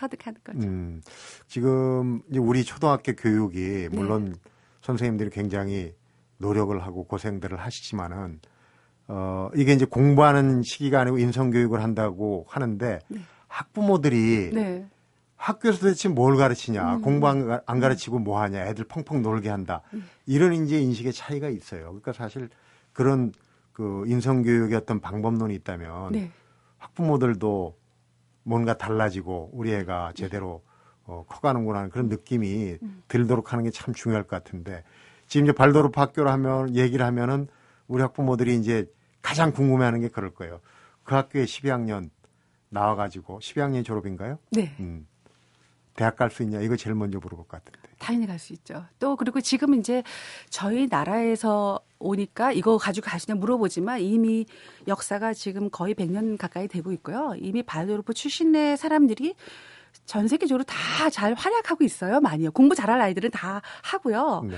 터득하는 0.00 0.40
거죠. 0.42 0.66
음, 0.66 1.02
지금 1.46 2.22
우리 2.32 2.64
초등학교 2.64 3.12
교육이 3.14 3.60
네. 3.60 3.88
물론 3.90 4.34
선생님들이 4.80 5.28
굉장히 5.30 5.94
노력을 6.38 6.78
하고 6.82 7.04
고생들을 7.04 7.58
하시지만은 7.58 8.40
어, 9.08 9.50
이게 9.54 9.72
이제 9.72 9.84
공부하는 9.84 10.62
시기가 10.62 11.00
아니고 11.00 11.18
인성교육을 11.18 11.82
한다고 11.82 12.46
하는데 12.48 13.00
네. 13.08 13.20
학부모들이 13.48 14.50
네. 14.54 14.86
학교에서 15.36 15.80
도대체 15.80 16.08
뭘 16.08 16.36
가르치냐, 16.36 16.96
음. 16.96 17.02
공부 17.02 17.26
안, 17.28 17.46
가- 17.46 17.62
안 17.66 17.80
가르치고 17.80 18.18
뭐 18.20 18.40
하냐, 18.42 18.66
애들 18.66 18.84
펑펑 18.84 19.22
놀게 19.22 19.48
한다. 19.48 19.82
음. 19.94 20.06
이런 20.26 20.52
이제 20.54 20.78
인식의 20.80 21.12
차이가 21.12 21.48
있어요. 21.48 21.84
그러니까 21.86 22.12
사실 22.12 22.48
그런 22.92 23.32
그 23.72 24.04
인성교육의 24.06 24.76
어떤 24.76 25.00
방법론이 25.00 25.54
있다면 25.56 26.12
네. 26.12 26.30
학부모들도 26.78 27.76
뭔가 28.42 28.76
달라지고 28.76 29.50
우리 29.52 29.72
애가 29.72 30.12
제대로 30.14 30.62
어, 31.04 31.24
커가는구나 31.28 31.78
하는 31.78 31.90
그런 31.90 32.08
느낌이 32.08 32.78
음. 32.82 33.02
들도록 33.08 33.52
하는 33.52 33.64
게 33.64 33.70
참 33.70 33.94
중요할 33.94 34.24
것 34.24 34.42
같은데 34.42 34.84
지금 35.26 35.46
이제 35.46 35.52
발도르프 35.52 35.98
학교를 35.98 36.30
하면 36.32 36.74
얘기를 36.74 37.04
하면은 37.06 37.48
우리 37.88 38.02
학부모들이 38.02 38.56
이제 38.56 38.86
가장 39.22 39.52
궁금해하는 39.52 40.00
게 40.00 40.08
그럴 40.08 40.30
거예요. 40.30 40.60
그 41.04 41.14
학교에 41.14 41.44
12학년 41.44 42.10
나와가지고 42.68 43.40
12학년 43.40 43.84
졸업인가요? 43.84 44.38
네. 44.52 44.74
음. 44.80 45.06
대학 45.96 46.16
갈 46.16 46.30
수 46.30 46.42
있냐 46.42 46.60
이거 46.60 46.76
제일 46.76 46.94
먼저 46.96 47.18
물을 47.18 47.36
것 47.36 47.48
같은데. 47.48 47.78
당연히 47.98 48.26
갈 48.26 48.38
수 48.38 48.52
있죠. 48.54 48.84
또 48.98 49.16
그리고 49.16 49.40
지금 49.40 49.74
이제 49.74 50.02
저희 50.48 50.86
나라에서 50.88 51.80
오니까 51.98 52.52
이거 52.52 52.78
가지고 52.78 53.06
가시냐 53.06 53.34
물어보지만 53.36 54.00
이미 54.00 54.46
역사가 54.88 55.34
지금 55.34 55.68
거의 55.70 55.94
100년 55.94 56.38
가까이 56.38 56.66
되고 56.68 56.92
있고요. 56.92 57.34
이미 57.38 57.62
발도르프 57.62 58.14
출신의 58.14 58.76
사람들이 58.78 59.34
전 60.06 60.28
세계적으로 60.28 60.64
다 60.64 61.10
잘 61.10 61.34
활약하고 61.34 61.84
있어요. 61.84 62.20
많이요. 62.20 62.52
공부 62.52 62.74
잘할 62.74 63.00
아이들은 63.00 63.30
다 63.32 63.60
하고요. 63.82 64.46
네. 64.48 64.56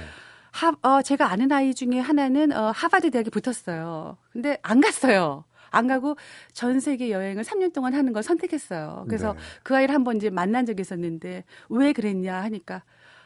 하, 0.52 0.72
어, 0.82 1.00
제가 1.02 1.30
아는 1.30 1.50
아이 1.50 1.74
중에 1.74 1.98
하나는 1.98 2.52
어, 2.52 2.70
하버드 2.74 3.10
대학에 3.10 3.30
붙었어요. 3.30 4.18
근데 4.32 4.58
안 4.62 4.80
갔어요. 4.80 5.44
안 5.72 5.88
가고 5.88 6.16
전 6.52 6.78
세계 6.78 7.10
여행을 7.10 7.42
3년 7.42 7.72
동안 7.72 7.94
하는 7.94 8.12
걸 8.12 8.22
선택했어요. 8.22 9.04
그래서 9.08 9.32
네. 9.32 9.38
그 9.64 9.76
아이를 9.76 9.94
한번 9.94 10.16
이제 10.16 10.30
만난 10.30 10.64
적이 10.64 10.82
있었는데 10.82 11.44
왜 11.68 11.92
그랬냐 11.92 12.40
하니까 12.42 12.82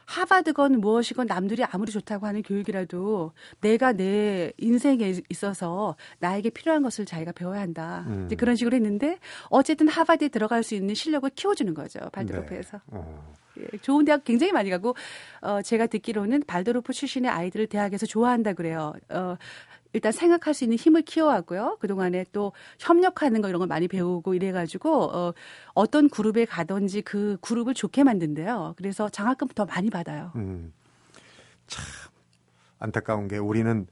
하버드건 0.07 0.81
무엇이건 0.81 1.27
남들이 1.27 1.65
아무리 1.65 1.91
좋다고 1.91 2.27
하는 2.27 2.43
교육이라도 2.43 3.33
내가 3.61 3.93
내 3.93 4.53
인생에 4.57 5.15
있어서 5.29 5.97
나에게 6.21 6.51
필요한 6.51 6.83
것을 6.83 7.05
자기가 7.05 7.33
배워야 7.33 7.61
한다. 7.61 8.05
음. 8.07 8.29
그런 8.39 8.57
식으로 8.57 8.77
했는데 8.77 9.19
어쨌든 9.51 9.89
하버드에 9.89 10.29
들어갈 10.29 10.63
수 10.63 10.75
있는 10.75 10.95
실력을 10.95 11.29
키워주는 11.31 11.75
거죠. 11.75 11.99
발드로프에서. 12.13 12.79
네. 12.79 12.99
어. 12.99 13.35
예, 13.59 13.79
좋은 13.79 14.05
대학 14.05 14.25
굉장히 14.25 14.53
많이 14.53 14.71
가고 14.71 14.95
어 15.41 15.63
제가 15.63 15.87
듣기로는 15.87 16.43
발도르프 16.47 16.93
출신의 16.93 17.31
아이들을 17.31 17.67
대학에서 17.67 18.07
좋아한다 18.07 18.53
그래요. 18.53 18.93
어 19.09 19.37
일단 19.93 20.13
생각할 20.13 20.53
수 20.55 20.65
있는 20.65 20.77
힘을 20.77 21.03
키워왔고요. 21.03 21.79
그동안에 21.81 22.27
또 22.33 22.53
협력하는 22.79 23.41
거 23.43 23.49
이런 23.49 23.59
걸 23.61 23.69
많이 23.69 23.89
배우고 23.89 24.35
이래 24.35 24.53
가지고 24.53 25.05
어 25.05 25.33
어떤 25.75 26.09
그룹에 26.09 26.45
가든지 26.45 27.03
그 27.03 27.39
그룹을 27.41 27.75
좋게 27.75 28.05
만든대요. 28.05 28.75
그래서 28.77 29.09
장학금 29.09 29.49
더 29.49 29.65
많이 29.65 29.89
받아요. 29.91 30.33
음. 30.37 30.73
참 31.67 31.85
안타까운 32.79 33.29
게 33.29 33.39
우리는 33.39 33.87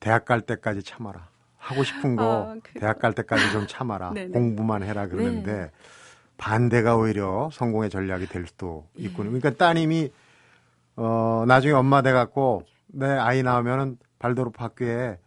대학 0.00 0.24
갈 0.24 0.40
때까지 0.42 0.82
참아라. 0.82 1.28
하고 1.56 1.84
싶은 1.84 2.16
거 2.16 2.50
아, 2.50 2.56
그- 2.62 2.78
대학 2.80 2.98
갈 2.98 3.12
때까지 3.14 3.52
좀 3.52 3.66
참아라. 3.68 4.12
공부만 4.32 4.82
해라 4.82 5.06
그러는데 5.06 5.52
네. 5.52 5.70
반대가 6.36 6.96
오히려 6.96 7.50
성공의 7.52 7.88
전략이 7.90 8.26
될 8.26 8.46
수도 8.46 8.86
예. 8.98 9.04
있군요. 9.04 9.26
그러니까 9.30 9.50
따님이 9.50 10.10
어 10.96 11.44
나중에 11.46 11.72
엄마 11.72 12.02
돼 12.02 12.12
갖고 12.12 12.64
내 12.88 13.06
아이 13.06 13.42
나오면은 13.42 13.96
발도르프 14.22 14.62
학교에 14.62 15.18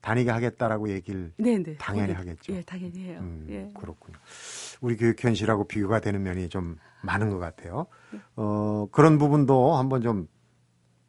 다니게 0.00 0.30
하겠다라고 0.30 0.88
얘기를 0.90 1.32
네, 1.36 1.58
네. 1.62 1.76
당연히 1.76 2.10
예, 2.10 2.14
하겠죠. 2.14 2.52
예, 2.54 2.62
당연히 2.62 3.04
해요. 3.04 3.18
음, 3.20 3.46
예. 3.48 3.70
그렇군요. 3.78 4.16
우리 4.80 4.96
교육 4.96 5.22
현실하고 5.22 5.68
비교가 5.68 6.00
되는 6.00 6.22
면이 6.22 6.48
좀 6.48 6.78
많은 7.02 7.30
것 7.30 7.38
같아요. 7.38 7.86
어, 8.34 8.86
그런 8.90 9.18
부분도 9.18 9.74
한번 9.76 10.02
좀 10.02 10.26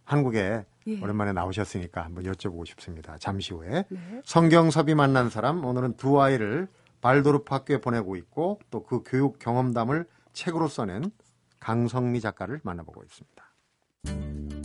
한국에 0.04 0.66
예. 0.88 1.02
오랜만에 1.02 1.32
나오셨으니까 1.32 2.04
한번 2.04 2.26
여쭤보고 2.26 2.68
싶습니다. 2.68 3.18
잠시 3.18 3.54
후에. 3.54 3.86
네. 3.90 4.22
성경섭이 4.26 4.94
만난 4.94 5.30
사람, 5.30 5.64
오늘은 5.64 5.96
두 5.96 6.22
아이를 6.22 6.68
발도르프 7.02 7.46
학교에 7.54 7.80
보내고 7.82 8.16
있고 8.18 8.60
또 8.70 8.84
그 8.84 9.02
교육 9.06 9.40
경험담을 9.40 10.06
책으로 10.34 10.68
써낸 10.68 11.12
강성미 11.60 12.20
작가를 12.20 12.60
만나보고 12.64 13.04
있습니다. 13.04 14.61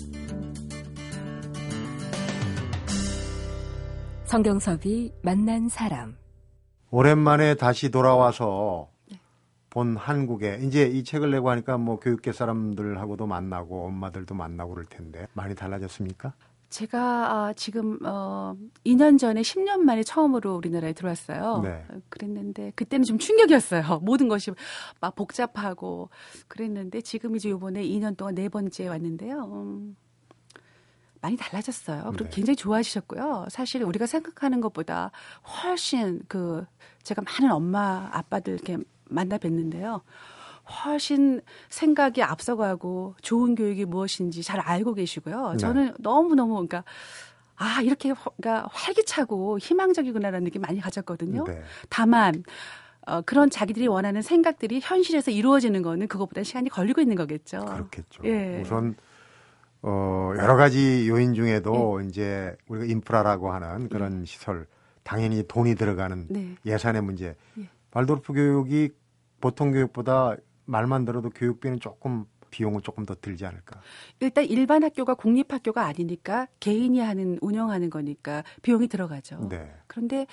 성경섭이 4.26 5.12
만난 5.22 5.68
사람. 5.68 6.16
오랜만에 6.90 7.54
다시 7.54 7.92
돌아와서 7.92 8.90
네. 9.08 9.20
본 9.70 9.96
한국에 9.96 10.58
이제 10.62 10.84
이 10.84 11.04
책을 11.04 11.30
내고 11.30 11.48
하니까 11.50 11.78
뭐 11.78 12.00
교육계 12.00 12.32
사람들하고도 12.32 13.24
만나고 13.28 13.86
엄마들도 13.86 14.34
만나고 14.34 14.72
그럴 14.72 14.84
텐데 14.86 15.28
많이 15.32 15.54
달라졌습니까? 15.54 16.34
제가 16.70 16.98
아, 16.98 17.52
지금 17.52 18.00
어 18.04 18.56
2년 18.84 19.16
전에 19.16 19.42
10년 19.42 19.78
만에 19.78 20.02
처음으로 20.02 20.56
우리나라에 20.56 20.92
들어왔어요. 20.92 21.60
네. 21.62 21.84
어, 21.88 22.00
그랬는데 22.08 22.72
그때는 22.74 23.04
좀 23.04 23.18
충격이었어요. 23.18 24.00
모든 24.02 24.26
것이 24.26 24.50
막 25.00 25.14
복잡하고 25.14 26.10
그랬는데 26.48 27.00
지금 27.00 27.36
이제 27.36 27.48
요번에 27.48 27.84
2년 27.84 28.16
동안 28.16 28.34
네 28.34 28.48
번째 28.48 28.88
왔는데요. 28.88 29.44
음, 29.44 29.96
많이 31.20 31.36
달라졌어요. 31.36 32.04
그리고 32.10 32.24
네. 32.24 32.30
굉장히 32.30 32.56
좋아하셨고요. 32.56 33.46
사실 33.50 33.82
우리가 33.82 34.06
생각하는 34.06 34.60
것보다 34.60 35.10
훨씬 35.62 36.20
그 36.28 36.64
제가 37.02 37.22
많은 37.22 37.52
엄마 37.54 38.08
아빠들 38.12 38.54
이렇게 38.54 38.78
만나 39.08 39.38
뵀는데요. 39.38 40.00
훨씬 40.84 41.40
생각이 41.68 42.22
앞서가고 42.22 43.14
좋은 43.22 43.54
교육이 43.54 43.84
무엇인지 43.84 44.42
잘 44.42 44.58
알고 44.60 44.94
계시고요. 44.94 45.52
네. 45.52 45.56
저는 45.58 45.94
너무너무 45.98 46.54
그러니까 46.54 46.84
아, 47.56 47.80
이렇게 47.82 48.10
화- 48.10 48.30
그러니까 48.36 48.68
활기차고 48.72 49.58
희망적이구나라는 49.58 50.44
느낌 50.44 50.62
많이 50.62 50.80
가졌거든요. 50.80 51.44
네. 51.44 51.62
다만 51.88 52.42
어, 53.06 53.20
그런 53.22 53.48
자기들이 53.48 53.86
원하는 53.86 54.20
생각들이 54.20 54.80
현실에서 54.82 55.30
이루어지는 55.30 55.80
거는 55.82 56.08
그것보다 56.08 56.42
시간이 56.42 56.68
걸리고 56.68 57.00
있는 57.00 57.14
거겠죠. 57.16 57.60
그렇겠죠. 57.64 58.24
예. 58.24 58.60
우선 58.62 58.96
어, 59.88 60.32
여러 60.36 60.56
가지 60.56 61.08
요인 61.08 61.32
중에도 61.34 62.02
예. 62.02 62.08
이제 62.08 62.56
우리가 62.66 62.86
인프라라고 62.86 63.52
하는 63.52 63.88
그런 63.88 64.24
시설 64.24 64.66
당연히 65.04 65.44
돈이 65.46 65.76
들어가는 65.76 66.26
네. 66.28 66.56
예산의 66.66 67.02
문제. 67.02 67.36
예. 67.58 67.68
발도르프 67.92 68.32
교육이 68.32 68.90
보통 69.40 69.70
교육보다 69.70 70.34
말만 70.64 71.04
들어도 71.04 71.30
교육비는 71.30 71.78
조금 71.78 72.24
비용은 72.50 72.82
조금 72.82 73.06
더 73.06 73.14
들지 73.14 73.46
않을까. 73.46 73.80
일단 74.18 74.44
일반 74.44 74.82
학교가 74.82 75.14
공립 75.14 75.52
학교가 75.52 75.84
아니니까 75.84 76.48
개인이 76.58 76.98
하는 76.98 77.38
운영하는 77.40 77.88
거니까 77.88 78.42
비용이 78.62 78.88
들어가죠. 78.88 79.46
네. 79.48 79.72
그런데 79.86 80.26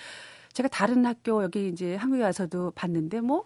제가 0.54 0.68
다른 0.68 1.06
학교 1.06 1.44
여기 1.44 1.68
이제 1.68 1.96
한국에 1.96 2.24
와서도 2.24 2.72
봤는데 2.72 3.22
뭐 3.22 3.46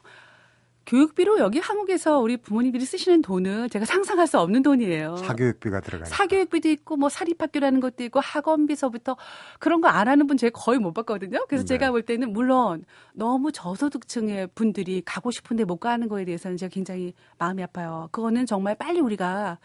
교육비로 0.88 1.40
여기 1.40 1.60
한국에서 1.60 2.20
우리 2.20 2.38
부모님들이 2.38 2.86
쓰시는 2.86 3.22
돈은 3.22 3.70
제가 3.70 3.86
상상할 3.86 4.26
수 4.26 4.40
없는 4.40 4.64
돈이에요. 4.64 5.18
사교육비가 5.18 5.82
들어가니까. 5.82 6.16
사교육비도 6.16 6.70
있고 6.70 6.96
뭐 6.96 7.10
사립학교라는 7.10 7.82
것도 7.82 8.04
있고 8.06 8.22
학원비서부터 8.22 9.18
그런 9.60 9.82
거 9.82 9.88
안 9.90 10.08
하는 10.08 10.28
분 10.28 10.38
제가 10.38 10.58
거의 10.58 10.80
못 10.80 10.94
봤거든요. 10.94 11.46
그래서 11.48 11.64
네. 11.64 11.68
제가 11.68 11.92
볼 11.92 12.04
때는 12.04 12.32
물론 12.32 12.86
너무 13.14 13.52
저소득층의 13.52 14.48
분들이 14.56 15.02
가고 15.04 15.32
싶은데 15.32 15.64
못 15.66 15.78
가는 15.78 16.08
거에 16.08 16.24
대해서는 16.24 16.56
제가 16.56 16.70
굉장히 16.72 17.14
마음이 17.38 17.64
아파요. 17.64 18.08
그거는 18.12 18.46
정말 18.46 18.76
빨리 18.76 19.00
우리가 19.00 19.58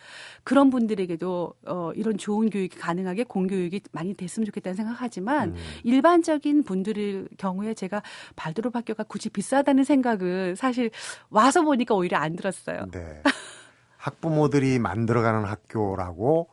그런 0.43 0.71
분들에게도 0.71 1.55
어 1.67 1.93
이런 1.95 2.19
좋은 2.19 2.51
교육이 2.51 2.77
가능하게 2.79 3.25
공교육이 3.25 3.81
많이 3.93 4.15
됐으면 4.15 4.47
좋겠다는 4.47 4.75
생각하지만 4.75 5.51
음. 5.51 5.57
일반적인 5.85 6.65
분들의 6.65 7.29
경우에 7.37 7.75
제가 7.75 8.03
발도르프 8.37 8.77
학교가 8.77 9.05
굳이 9.05 9.29
비싸다는 9.29 9.85
생각은 9.85 10.55
사실 10.57 10.91
와서 11.31 11.63
보니까 11.63 11.95
오히려 11.95 12.19
안 12.19 12.37
들었어요. 12.37 12.87
네. 12.91 13.23
학부모들이 13.99 14.79
만들어가는 14.79 15.45
학교라고 15.45 16.49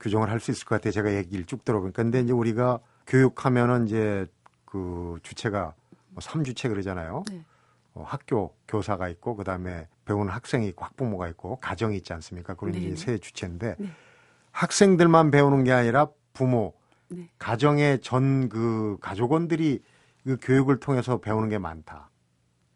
규정을 0.00 0.30
할 0.30 0.40
수 0.40 0.50
있을 0.50 0.64
것 0.66 0.76
같아요. 0.76 0.92
제가 0.92 1.14
얘기를 1.14 1.44
쭉 1.44 1.64
들어보니까. 1.64 2.02
근데 2.02 2.20
이제 2.20 2.32
우리가 2.32 2.78
교육하면은 3.06 3.86
이제 3.86 4.26
그 4.64 5.18
주체가 5.22 5.74
뭐 6.10 6.20
3주체 6.20 6.68
그러잖아요. 6.68 7.24
네. 7.30 7.42
어, 7.94 8.04
학교 8.06 8.54
교사가 8.68 9.08
있고 9.08 9.34
그다음에 9.34 9.88
배우는 10.04 10.32
학생이 10.32 10.68
있고 10.68 10.84
학부모가 10.84 11.28
있고 11.28 11.56
가정이 11.60 11.96
있지 11.96 12.12
않습니까? 12.12 12.54
그런 12.54 12.72
네네. 12.72 12.86
이제 12.86 12.96
세 12.96 13.18
주체인데 13.18 13.76
네. 13.78 13.88
학생들만 14.52 15.30
배우는 15.30 15.64
게 15.64 15.72
아니라 15.72 16.08
부모, 16.32 16.74
네. 17.08 17.28
가정의 17.38 18.00
전 18.00 18.48
그 18.48 18.98
가족원들이 19.00 19.82
그 20.24 20.36
교육을 20.40 20.78
통해서 20.80 21.18
배우는 21.18 21.48
게 21.48 21.58
많다. 21.58 22.10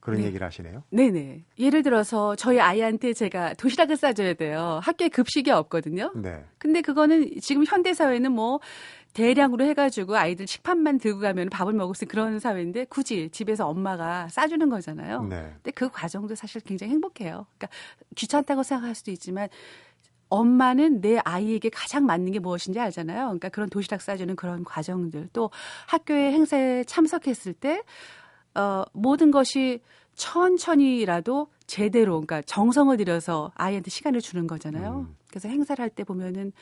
그런 0.03 0.21
네. 0.21 0.27
얘기를 0.27 0.45
하시네요. 0.45 0.83
네네. 0.91 1.45
예를 1.61 1.85
들어서 1.85 2.35
저희 2.35 2.59
아이한테 2.59 3.13
제가 3.13 3.55
도시락을 3.55 3.97
싸줘야 3.97 4.35
돼요. 4.35 4.81
학교에 4.83 5.09
급식이 5.09 5.49
없거든요. 5.53 6.11
네. 6.17 6.45
근데 6.59 6.81
그거는 6.81 7.31
지금 7.41 7.65
현대 7.65 7.95
사회는 7.95 8.33
뭐 8.33 8.59
대량으로 9.13 9.65
해가지고 9.65 10.17
아이들 10.17 10.49
식판만 10.49 10.99
들고 10.99 11.21
가면 11.21 11.51
밥을 11.51 11.73
먹을 11.73 11.95
수 11.95 12.05
있는 12.05 12.11
그런 12.11 12.41
사회인데 12.41 12.87
굳이 12.87 13.29
집에서 13.31 13.69
엄마가 13.69 14.27
싸주는 14.29 14.69
거잖아요. 14.69 15.23
네. 15.23 15.53
근데 15.55 15.71
그 15.71 15.89
과정도 15.89 16.35
사실 16.35 16.61
굉장히 16.63 16.95
행복해요. 16.95 17.47
그러니까 17.57 17.69
귀찮다고 18.17 18.65
생각할 18.65 18.97
수도 18.97 19.13
있지만 19.13 19.49
엄마는 20.31 21.01
내 21.01 21.19
아이에게 21.19 21.69
가장 21.69 22.07
맞는 22.07 22.33
게 22.33 22.41
무엇인지 22.41 22.81
알잖아요. 22.81 23.27
그러니까 23.27 23.51
그런 23.51 23.69
도시락 23.69 24.01
싸주는 24.01 24.35
그런 24.35 24.65
과정들 24.65 25.29
또 25.33 25.51
학교의 25.87 26.33
행사에 26.33 26.83
참석했을 26.85 27.53
때 27.53 27.83
어, 28.55 28.85
모든 28.93 29.31
것이 29.31 29.81
천천히라도 30.15 31.49
제대로, 31.67 32.21
그러니까 32.21 32.43
정성을 32.43 32.95
들여서 32.99 33.51
아이한테 33.55 33.91
시간을 33.91 34.21
주는 34.21 34.47
거잖아요. 34.47 35.07
음. 35.09 35.17
그래서 35.31 35.49
행사를 35.49 35.83
할 35.83 35.89
때 35.89 36.05
보면은 36.05 36.53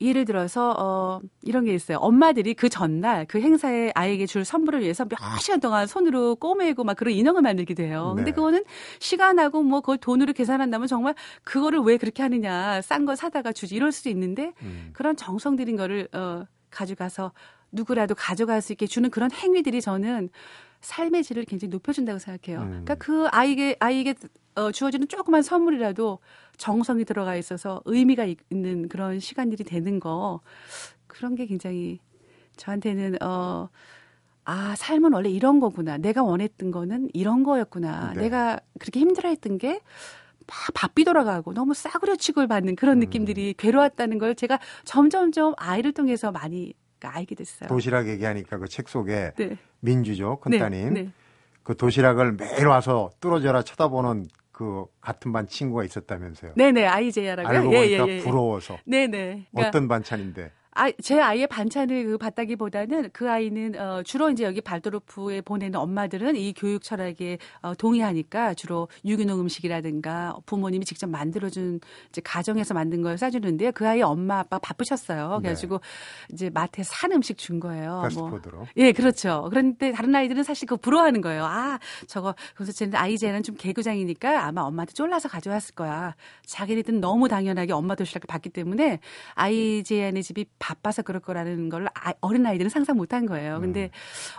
예를 0.00 0.24
들어서 0.24 0.74
어 0.78 1.20
이런 1.42 1.64
게 1.64 1.74
있어요. 1.74 1.98
엄마들이 1.98 2.54
그 2.54 2.68
전날 2.68 3.26
그 3.26 3.40
행사에 3.40 3.90
아이에게 3.94 4.26
줄 4.26 4.44
선물을 4.44 4.80
위해서 4.80 5.04
몇 5.04 5.16
시간 5.40 5.58
동안 5.60 5.86
손으로 5.88 6.36
꼬매고 6.36 6.84
막 6.84 6.96
그런 6.96 7.14
인형을 7.14 7.42
만들기도 7.42 7.82
해요. 7.82 8.12
근데 8.16 8.30
네. 8.30 8.34
그거는 8.34 8.64
시간하고 9.00 9.62
뭐 9.62 9.80
그걸 9.80 9.98
돈으로 9.98 10.32
계산한다면 10.32 10.86
정말 10.86 11.14
그거를 11.42 11.80
왜 11.80 11.96
그렇게 11.96 12.22
하느냐. 12.22 12.80
싼 12.82 13.04
거 13.04 13.16
사다가 13.16 13.52
주지 13.52 13.74
이럴 13.74 13.90
수도 13.90 14.08
있는데 14.10 14.52
음. 14.62 14.90
그런 14.92 15.16
정성 15.16 15.56
들인 15.56 15.76
거를 15.76 16.08
어 16.12 16.44
가져가서 16.70 17.32
누구라도 17.72 18.14
가져갈 18.14 18.62
수 18.62 18.72
있게 18.72 18.86
주는 18.86 19.10
그런 19.10 19.30
행위들이 19.32 19.80
저는 19.80 20.28
삶의 20.82 21.24
질을 21.24 21.44
굉장히 21.44 21.70
높여준다고 21.70 22.18
생각해요. 22.18 22.62
음. 22.62 22.68
그러니까 22.68 22.94
그 22.96 23.26
아이에게 23.30 23.76
아이에게 23.80 24.14
어, 24.54 24.70
주어지는 24.70 25.08
조그만 25.08 25.42
선물이라도 25.42 26.18
정성이 26.58 27.04
들어가 27.04 27.36
있어서 27.36 27.80
의미가 27.86 28.26
있는 28.50 28.88
그런 28.88 29.18
시간들이 29.18 29.64
되는 29.64 29.98
거 29.98 30.40
그런 31.06 31.34
게 31.34 31.46
굉장히 31.46 31.98
저한테는 32.56 33.22
어. 33.22 33.68
아, 34.44 34.74
삶은 34.76 35.12
원래 35.12 35.30
이런 35.30 35.60
거구나. 35.60 35.98
내가 35.98 36.24
원했던 36.24 36.72
거는 36.72 37.10
이런 37.12 37.44
거였구나. 37.44 38.12
네. 38.14 38.22
내가 38.22 38.58
그렇게 38.80 38.98
힘들어 38.98 39.28
했던 39.28 39.56
게 39.56 39.80
막 40.46 40.74
바삐 40.74 41.04
돌아가고 41.04 41.54
너무 41.54 41.74
싸구려 41.74 42.16
취급을 42.16 42.46
받는 42.46 42.76
그런 42.76 42.98
음. 42.98 43.00
느낌들이 43.00 43.54
괴로웠다는 43.56 44.18
걸 44.18 44.34
제가 44.34 44.58
점점점 44.84 45.54
아이를 45.56 45.92
통해서 45.92 46.30
많이 46.30 46.74
알게 47.08 47.34
됐어요. 47.34 47.68
도시락 47.68 48.08
얘기하니까 48.08 48.58
그 48.58 48.66
책 48.68 48.88
속에 48.88 49.32
네. 49.36 49.56
민주죠, 49.80 50.38
큰따님. 50.40 50.94
네. 50.94 51.02
네. 51.02 51.12
그 51.62 51.76
도시락을 51.76 52.32
매일 52.32 52.66
와서 52.66 53.10
뚫어져라 53.20 53.62
쳐다보는 53.62 54.26
그 54.50 54.84
같은 55.00 55.32
반 55.32 55.46
친구가 55.48 55.84
있었다면서요. 55.84 56.52
네네 56.56 56.86
아이제야라고요. 56.86 57.58
알고 57.58 57.72
예, 57.74 57.78
보니까 57.96 58.08
예, 58.08 58.16
예. 58.18 58.22
부러워서. 58.22 58.78
네네. 58.84 59.46
그러니까 59.50 59.68
어떤 59.68 59.88
반찬인데? 59.88 60.50
아, 60.74 60.90
제 61.02 61.20
아이의 61.20 61.46
반찬을 61.48 62.06
그 62.06 62.18
받다기보다는 62.18 63.10
그 63.12 63.30
아이는 63.30 63.78
어, 63.78 64.02
주로 64.02 64.30
이제 64.30 64.44
여기 64.44 64.60
발도르프에 64.62 65.42
보내는 65.42 65.78
엄마들은 65.78 66.36
이 66.36 66.54
교육 66.54 66.82
철학에 66.82 67.38
어, 67.60 67.74
동의하니까 67.74 68.54
주로 68.54 68.88
유기농 69.04 69.38
음식이라든가 69.40 70.36
부모님이 70.46 70.86
직접 70.86 71.10
만들어준 71.10 71.80
이제 72.08 72.20
가정에서 72.24 72.72
만든 72.72 73.02
걸 73.02 73.18
싸주는데요. 73.18 73.72
그 73.72 73.86
아이 73.86 74.00
엄마 74.00 74.38
아빠 74.38 74.58
바쁘셨어요. 74.58 75.38
그래가지고 75.40 75.80
이제 76.32 76.48
마트에 76.48 76.84
산 76.84 77.12
음식 77.12 77.36
준 77.36 77.60
거예요. 77.60 77.90
뭐. 77.90 78.02
패스트푸드로. 78.04 78.66
예, 78.78 78.92
그렇죠. 78.92 79.48
그런데 79.50 79.92
다른 79.92 80.14
아이들은 80.14 80.42
사실 80.42 80.66
그거 80.66 80.78
부러워하는 80.80 81.20
거예요. 81.20 81.44
아, 81.44 81.78
저거, 82.06 82.34
그래서 82.54 82.72
쟤는 82.72 82.94
아이제는 82.94 83.42
좀 83.42 83.56
개구장이니까 83.56 84.46
아마 84.46 84.62
엄마한테 84.62 84.94
쫄라서 84.94 85.28
가져왔을 85.28 85.74
거야. 85.74 86.14
자기네들은 86.46 87.00
너무 87.00 87.28
당연하게 87.28 87.74
엄마 87.74 87.94
도시락을 87.94 88.26
받기 88.26 88.48
때문에 88.50 89.00
아이제의 89.34 90.22
집이 90.22 90.46
바빠서 90.62 91.02
그럴 91.02 91.20
거라는 91.20 91.68
걸 91.68 91.88
아, 91.94 92.12
어린 92.20 92.46
아이들은 92.46 92.70
상상 92.70 92.96
못한 92.96 93.26
거예요. 93.26 93.60
근데 93.60 93.90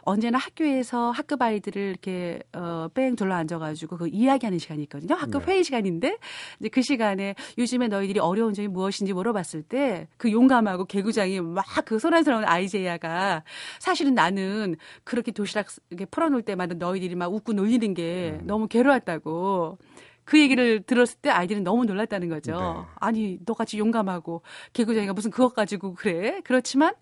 언제나 0.03 0.37
학교에서 0.37 1.11
학급 1.11 1.41
아이들을 1.41 1.81
이렇게, 1.81 2.39
어, 2.53 2.87
뺑 2.93 3.17
둘러 3.17 3.35
앉아가지고 3.35 3.97
그 3.97 4.07
이야기하는 4.07 4.57
시간이 4.57 4.83
있거든요. 4.83 5.15
학급 5.15 5.45
네. 5.45 5.51
회의 5.51 5.63
시간인데 5.65 6.17
이제 6.59 6.69
그 6.69 6.81
시간에 6.81 7.35
요즘에 7.57 7.89
너희들이 7.89 8.19
어려운 8.19 8.53
점이 8.53 8.69
무엇인지 8.69 9.11
물어봤을 9.13 9.63
때 9.63 10.07
그 10.17 10.31
용감하고 10.31 10.85
개구장이 10.85 11.41
막 11.41 11.63
그 11.85 11.99
소란스러운 11.99 12.45
아이제야가 12.45 13.43
사실은 13.79 14.13
나는 14.13 14.75
그렇게 15.03 15.31
도시락 15.31 15.67
이렇게 15.89 16.05
풀어놓을 16.05 16.43
때마다 16.43 16.75
너희들이 16.75 17.15
막 17.15 17.33
웃고 17.33 17.51
놀리는 17.53 17.93
게 17.93 18.37
음. 18.39 18.47
너무 18.47 18.67
괴로웠다고. 18.67 19.77
그 20.25 20.39
얘기를 20.39 20.81
들었을 20.81 21.19
때 21.21 21.29
아이들은 21.29 21.63
너무 21.63 21.85
놀랐다는 21.85 22.29
거죠. 22.29 22.51
네. 22.53 22.93
아니, 22.95 23.39
너같이 23.45 23.77
용감하고 23.77 24.41
개구장이가 24.73 25.13
무슨 25.13 25.31
그것 25.31 25.53
가지고 25.53 25.93
그래? 25.95 26.41
그렇지만 26.43 26.93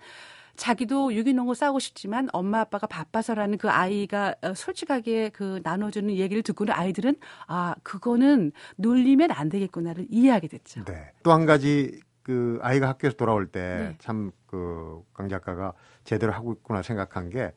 자기도 0.55 1.13
유기농을 1.13 1.55
싸고 1.55 1.79
싶지만 1.79 2.27
엄마 2.33 2.59
아빠가 2.59 2.85
바빠서라는 2.85 3.57
그 3.57 3.69
아이가 3.69 4.35
어, 4.41 4.53
솔직하게 4.53 5.29
그 5.29 5.59
나눠주는 5.63 6.13
얘기를 6.15 6.43
듣고는 6.43 6.73
아이들은 6.73 7.15
아 7.47 7.73
그거는 7.83 8.51
놀리면 8.75 9.31
안 9.31 9.49
되겠구나를 9.49 10.07
이해하게 10.09 10.47
됐죠. 10.49 10.83
네. 10.85 11.11
또 11.23 11.31
한 11.31 11.45
가지 11.45 11.99
그 12.21 12.59
아이가 12.61 12.89
학교에서 12.89 13.15
돌아올 13.15 13.47
때 13.47 13.59
네. 13.59 13.95
참그강 13.99 15.29
작가가 15.29 15.73
제대로 16.03 16.33
하고 16.33 16.53
있구나 16.53 16.81
생각한 16.81 17.29
게 17.29 17.53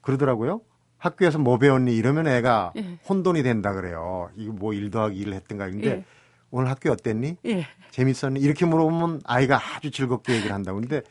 그러더라고요. 0.00 0.62
학교에서 0.98 1.38
뭐 1.38 1.58
배웠니 1.58 1.94
이러면 1.96 2.26
애가 2.26 2.72
예. 2.76 2.98
혼돈이 3.08 3.42
된다 3.42 3.72
그래요. 3.72 4.30
이거 4.36 4.52
뭐 4.52 4.72
일 4.72 4.90
더하기 4.90 5.16
일을 5.18 5.34
했던가 5.34 5.66
근데 5.70 5.88
예. 5.88 6.04
오늘 6.50 6.70
학교 6.70 6.90
어땠니? 6.90 7.36
예. 7.46 7.66
재밌었니? 7.90 8.40
이렇게 8.40 8.64
물어보면 8.66 9.20
아이가 9.24 9.60
아주 9.76 9.90
즐겁게 9.90 10.34
얘기를 10.36 10.54
한다고 10.54 10.80
근데 10.80 11.02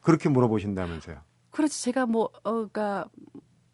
그렇게 0.00 0.28
물어보신다면서요. 0.28 1.16
그렇지 1.50 1.82
제가 1.84 2.06
뭐 2.06 2.30
어가 2.42 3.06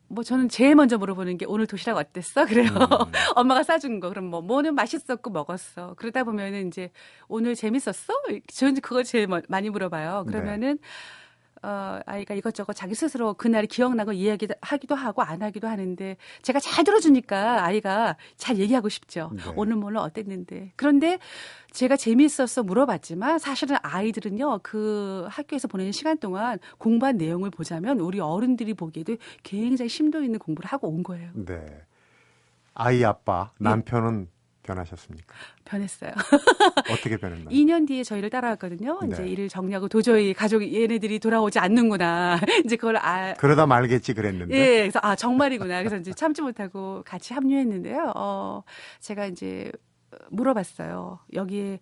뭐 0.08 0.24
저는 0.24 0.48
제일 0.48 0.74
먼저 0.74 0.98
물어보는 0.98 1.38
게 1.38 1.46
오늘 1.46 1.66
도시락 1.68 1.96
어땠어? 1.96 2.44
그래요. 2.46 2.68
음. 2.72 3.12
엄마가 3.36 3.62
싸준 3.62 4.00
거. 4.00 4.08
그럼 4.08 4.24
뭐 4.26 4.40
뭐는 4.42 4.74
맛있었고 4.74 5.30
먹었어. 5.30 5.94
그러다 5.96 6.24
보면은 6.24 6.66
이제 6.66 6.90
오늘 7.28 7.54
재밌었어? 7.54 8.12
저는 8.52 8.80
그걸 8.80 9.04
제일 9.04 9.28
먼- 9.28 9.42
많이 9.48 9.70
물어봐요. 9.70 10.24
네. 10.26 10.32
그러면은 10.32 10.78
어 11.62 12.00
아이가 12.06 12.34
이것저것 12.34 12.72
자기 12.72 12.94
스스로 12.94 13.34
그날이 13.34 13.66
기억나고 13.66 14.12
이야기하기도 14.12 14.94
하고 14.94 15.22
안 15.22 15.42
하기도 15.42 15.68
하는데 15.68 16.16
제가 16.42 16.58
잘 16.58 16.84
들어주니까 16.84 17.64
아이가 17.64 18.16
잘 18.36 18.58
얘기하고 18.58 18.88
싶죠. 18.88 19.30
네. 19.34 19.42
오늘 19.56 19.76
오늘 19.76 19.98
어땠는데. 19.98 20.72
그런데 20.76 21.18
제가 21.72 21.96
재밌었어 21.96 22.62
물어봤지만 22.62 23.38
사실은 23.38 23.76
아이들은요 23.82 24.60
그 24.62 25.26
학교에서 25.28 25.68
보내는 25.68 25.92
시간 25.92 26.18
동안 26.18 26.58
공부한 26.78 27.16
내용을 27.16 27.50
보자면 27.50 28.00
우리 28.00 28.20
어른들이 28.20 28.74
보기에도 28.74 29.16
굉장히 29.42 29.88
심도 29.88 30.22
있는 30.22 30.38
공부를 30.38 30.68
하고 30.68 30.88
온 30.88 31.02
거예요. 31.02 31.30
네. 31.34 31.64
아이 32.72 33.04
아빠 33.04 33.50
네. 33.58 33.68
남편은 33.68 34.28
변하셨습니까? 34.70 35.34
변했어요. 35.64 36.12
어떻게 36.90 37.16
변했나요? 37.16 37.48
2년 37.50 37.86
뒤에 37.86 38.02
저희를 38.04 38.30
따라왔거든요. 38.30 39.00
이제 39.06 39.22
네. 39.22 39.28
일을 39.30 39.48
정리하고 39.48 39.88
도저히 39.88 40.32
가족이 40.32 40.80
얘네들이 40.82 41.18
돌아오지 41.18 41.58
않는구나. 41.58 42.38
이제 42.64 42.76
그걸 42.76 42.96
아 42.96 43.34
그러다 43.34 43.66
말겠지 43.66 44.14
그랬는데. 44.14 44.56
예, 44.56 44.80
그래서 44.82 45.00
아 45.02 45.16
정말이구나. 45.16 45.78
그래서 45.78 45.96
이제 45.96 46.12
참지 46.12 46.42
못하고 46.42 47.02
같이 47.04 47.34
합류했는데요. 47.34 48.12
어, 48.16 48.62
제가 49.00 49.26
이제 49.26 49.70
물어봤어요. 50.30 51.18
여기에 51.34 51.80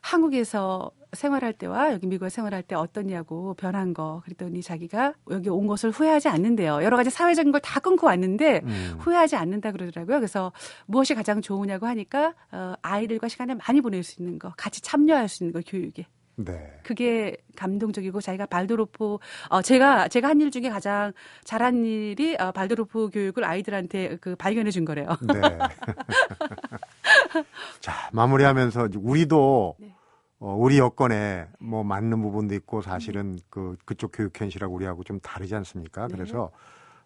한국에서 0.00 0.90
생활할 1.12 1.52
때와 1.52 1.92
여기 1.92 2.06
미국에 2.06 2.28
생활할 2.30 2.62
때 2.62 2.74
어떠냐고 2.74 3.54
변한 3.54 3.94
거. 3.94 4.22
그랬더니 4.24 4.62
자기가 4.62 5.14
여기 5.30 5.48
온 5.48 5.66
것을 5.66 5.90
후회하지 5.90 6.28
않는데요. 6.28 6.82
여러 6.82 6.96
가지 6.96 7.10
사회적인 7.10 7.52
걸 7.52 7.60
다 7.60 7.78
끊고 7.80 8.06
왔는데 8.06 8.60
음. 8.64 8.96
후회하지 9.00 9.36
않는다 9.36 9.72
그러더라고요. 9.72 10.16
그래서 10.18 10.52
무엇이 10.86 11.14
가장 11.14 11.42
좋으냐고 11.42 11.86
하니까 11.86 12.34
어, 12.52 12.74
아이들과 12.82 13.28
시간을 13.28 13.56
많이 13.56 13.80
보낼 13.80 14.02
수 14.02 14.20
있는 14.22 14.38
거, 14.38 14.52
같이 14.56 14.80
참여할 14.80 15.28
수 15.28 15.44
있는 15.44 15.52
거 15.52 15.60
교육에. 15.66 16.06
네. 16.44 16.72
그게 16.82 17.36
감동적이고 17.56 18.20
자기가 18.20 18.46
발도로프 18.46 19.18
어 19.50 19.62
제가 19.62 20.08
제가 20.08 20.28
한 20.28 20.40
일 20.40 20.50
중에 20.50 20.70
가장 20.70 21.12
잘한 21.44 21.84
일이 21.84 22.36
어, 22.40 22.50
발도로프 22.52 23.10
교육을 23.12 23.44
아이들한테 23.44 24.16
그 24.20 24.34
발견해 24.36 24.70
준 24.70 24.84
거래요. 24.84 25.08
네. 25.20 25.40
자, 27.80 28.10
마무리하면서 28.12 28.88
우리도 28.98 29.76
네. 29.78 29.94
어, 30.38 30.54
우리 30.58 30.78
여건에 30.78 31.46
뭐 31.58 31.84
맞는 31.84 32.20
부분도 32.22 32.54
있고 32.54 32.80
사실은 32.82 33.38
그 33.50 33.76
그쪽 33.84 34.12
교육 34.14 34.38
현실하고 34.38 34.74
우리하고 34.74 35.04
좀 35.04 35.20
다르지 35.20 35.54
않습니까? 35.54 36.08
네. 36.08 36.14
그래서 36.14 36.50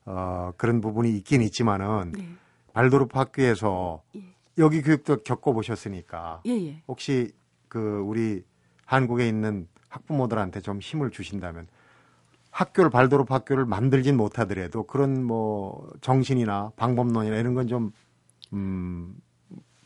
어, 0.04 0.52
그런 0.56 0.80
부분이 0.80 1.10
있긴 1.16 1.42
있지만은 1.42 2.12
네. 2.12 2.28
발도르프 2.72 3.18
학교에서 3.18 4.02
예. 4.16 4.22
여기 4.58 4.82
교육도 4.82 5.22
겪어보셨으니까 5.24 6.42
예, 6.46 6.50
예. 6.52 6.82
혹시 6.86 7.32
그 7.68 8.00
우리 8.06 8.44
한국에 8.86 9.28
있는 9.28 9.68
학부모들한테 9.88 10.60
좀 10.60 10.80
힘을 10.80 11.10
주신다면 11.10 11.66
학교를 12.50 12.90
발도르프 12.90 13.32
학교를 13.32 13.64
만들진 13.64 14.16
못하더라도 14.16 14.84
그런 14.84 15.24
뭐 15.24 15.90
정신이나 16.00 16.72
방법론이나 16.76 17.36
이런 17.36 17.54
건 17.54 17.66
좀 17.66 17.92
음, 18.52 19.14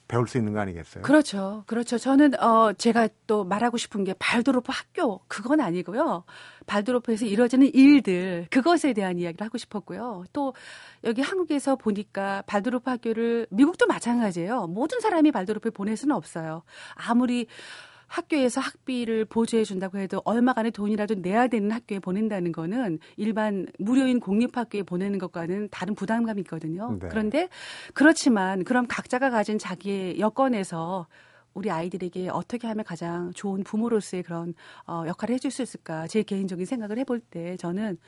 배울 0.08 0.26
수 0.26 0.38
있는 0.38 0.54
거 0.54 0.60
아니겠어요? 0.60 1.02
그렇죠. 1.02 1.64
그렇죠. 1.66 1.98
저는 1.98 2.40
어 2.42 2.72
제가 2.72 3.08
또 3.26 3.44
말하고 3.44 3.76
싶은 3.76 4.04
게 4.04 4.14
발도로프 4.18 4.72
학교 4.72 5.20
그건 5.28 5.60
아니고요. 5.60 6.24
발도로프에서 6.66 7.26
이루어지는 7.26 7.70
일들 7.74 8.46
그것에 8.50 8.94
대한 8.94 9.18
이야기를 9.18 9.44
하고 9.44 9.58
싶었고요. 9.58 10.24
또 10.32 10.54
여기 11.04 11.20
한국에서 11.20 11.76
보니까 11.76 12.42
발도로프 12.46 12.88
학교를 12.88 13.46
미국도 13.50 13.86
마찬가지예요. 13.86 14.66
모든 14.68 15.00
사람이 15.00 15.30
발도로프에 15.30 15.72
보낼 15.72 15.96
수는 15.96 16.16
없어요. 16.16 16.62
아무리 16.94 17.46
학교에서 18.08 18.60
학비를 18.60 19.24
보조해 19.26 19.64
준다고 19.64 19.98
해도 19.98 20.20
얼마간의 20.24 20.72
돈이라도 20.72 21.16
내야 21.16 21.46
되는 21.46 21.70
학교에 21.70 22.00
보낸다는 22.00 22.52
거는 22.52 22.98
일반 23.16 23.66
무료인 23.78 24.18
공립학교에 24.18 24.82
보내는 24.82 25.18
것과는 25.18 25.68
다른 25.70 25.94
부담감이 25.94 26.40
있거든요. 26.42 26.98
네. 27.00 27.08
그런데 27.08 27.48
그렇지만 27.94 28.64
그럼 28.64 28.86
각자가 28.88 29.30
가진 29.30 29.58
자기의 29.58 30.18
여건에서 30.18 31.06
우리 31.54 31.70
아이들에게 31.70 32.28
어떻게 32.28 32.66
하면 32.68 32.84
가장 32.84 33.32
좋은 33.34 33.64
부모로서의 33.64 34.22
그런 34.22 34.54
어, 34.86 35.04
역할을 35.06 35.34
해줄 35.34 35.50
수 35.50 35.62
있을까 35.62 36.06
제 36.06 36.22
개인적인 36.22 36.64
생각을 36.64 36.98
해볼 36.98 37.20
때 37.20 37.56
저는 37.56 37.98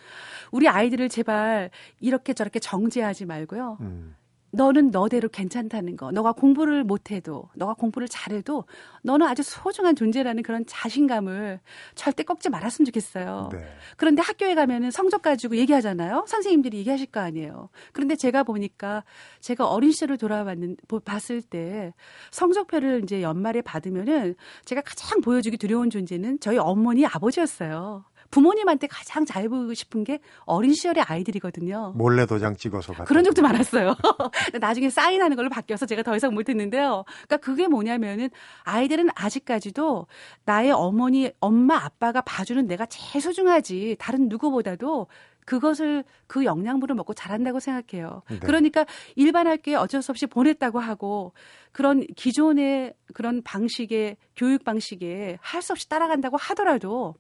우리 0.53 0.69
아이들을 0.69 1.09
제발 1.09 1.71
이렇게 2.01 2.33
저렇게 2.33 2.59
정죄하지 2.59 3.27
말고요. 3.27 3.79
음. 3.81 4.15
너는 4.53 4.91
너대로 4.91 5.29
괜찮다는 5.29 5.97
거. 5.97 6.11
너가 6.11 6.33
공부를 6.33 6.85
못해도, 6.85 7.49
너가 7.55 7.75
공부를 7.75 8.09
잘해도, 8.09 8.65
너는 9.03 9.27
아주 9.27 9.43
소중한 9.43 9.95
존재라는 9.95 10.43
그런 10.43 10.65
자신감을 10.67 11.61
절대 11.95 12.23
꺾지 12.23 12.51
말았으면 12.51 12.87
좋겠어요. 12.87 13.51
네. 13.53 13.65
그런데 13.97 14.23
학교에 14.23 14.55
가면은 14.55 14.91
성적 14.91 15.23
가지고 15.23 15.57
얘기하잖아요. 15.57 16.25
선생님들이 16.27 16.79
얘기하실 16.79 17.07
거 17.07 17.21
아니에요. 17.21 17.69
그런데 17.93 18.17
제가 18.17 18.43
보니까 18.43 19.05
제가 19.41 19.69
어린 19.69 19.93
시절을 19.93 20.19
돌아봤는, 20.19 20.77
봤을 21.05 21.43
때 21.43 21.95
성적표를 22.31 23.03
이제 23.05 23.23
연말에 23.23 23.63
받으면은 23.63 24.35
제가 24.65 24.81
가장 24.83 25.21
보여주기 25.21 25.57
두려운 25.57 25.91
존재는 25.91 26.41
저희 26.41 26.59
어머니 26.59 27.07
아버지였어요. 27.07 28.05
부모님한테 28.31 28.87
가장 28.87 29.25
잘 29.25 29.49
보이고 29.49 29.75
싶은 29.75 30.05
게 30.05 30.21
어린 30.45 30.73
시절의 30.73 31.05
아이들이거든요. 31.07 31.93
몰래 31.97 32.27
도장 32.27 32.57
찍어서 32.57 32.93
그런 33.05 33.25
적도 33.25 33.43
많았어요. 33.43 33.97
나중에 34.61 34.89
사인하는 34.91 35.37
걸로 35.37 35.49
바뀌어서 35.49 35.87
제가 35.87 36.03
더 36.03 36.15
이상 36.17 36.33
못했는데요. 36.35 37.05
그러니까 37.07 37.37
그게 37.39 37.67
뭐냐면은 37.67 38.31
아이들은 38.63 39.09
아직까지도 39.15 40.07
나의 40.45 40.73
어머니, 40.73 41.31
엄마, 41.41 41.77
아빠가 41.77 42.21
봐주는 42.21 42.67
내가 42.67 42.87
제일 42.87 43.21
소중하지 43.23 43.97
다른 43.99 44.29
누구보다도 44.29 45.09
그것을 45.47 46.05
그 46.29 46.45
영양분을 46.45 46.95
먹고 46.95 47.13
자란다고 47.15 47.59
생각해요. 47.59 48.23
네. 48.31 48.39
그러니까 48.39 48.85
일반 49.17 49.49
학교에 49.49 49.75
어쩔 49.75 50.01
수 50.03 50.13
없이 50.13 50.27
보냈다고 50.27 50.79
하고 50.79 51.33
그런 51.73 52.07
기존의 52.15 52.95
그런 53.15 53.43
방식의 53.43 54.17
교육 54.37 54.63
방식에 54.63 55.39
할 55.41 55.61
수 55.63 55.73
없이 55.73 55.89
따라간다고 55.89 56.37
하더라도 56.37 57.15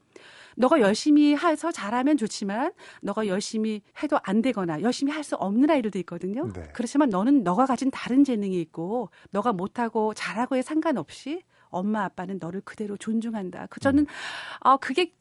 너가 0.61 0.81
열심히 0.81 1.35
해서 1.35 1.73
잘하면 1.73 2.19
좋지만 2.19 2.73
너가 3.01 3.27
열심히 3.27 3.81
해도 4.03 4.19
안 4.23 4.43
되거나 4.43 4.83
열심히 4.83 5.11
할 5.13 5.21
수 5.21 5.37
없는 5.37 5.71
아이들도 5.71 5.99
있거든요. 6.01 6.51
네. 6.53 6.63
그렇지만 6.73 7.11
너는 7.11 7.45
너가 7.45 7.67
가진 7.67 7.91
다른 7.91 8.25
재능이 8.25 8.59
있고 8.63 9.11
너가 9.31 9.53
못하고 9.53 10.15
잘하고에 10.15 10.63
상관없이 10.63 11.43
엄마 11.69 12.05
아빠는 12.05 12.39
너를 12.41 12.63
그대로 12.63 12.97
존중한다. 12.97 13.67
그 13.69 13.81
저는 13.81 14.05
음. 14.05 14.07
어 14.61 14.77
그게 14.79 15.13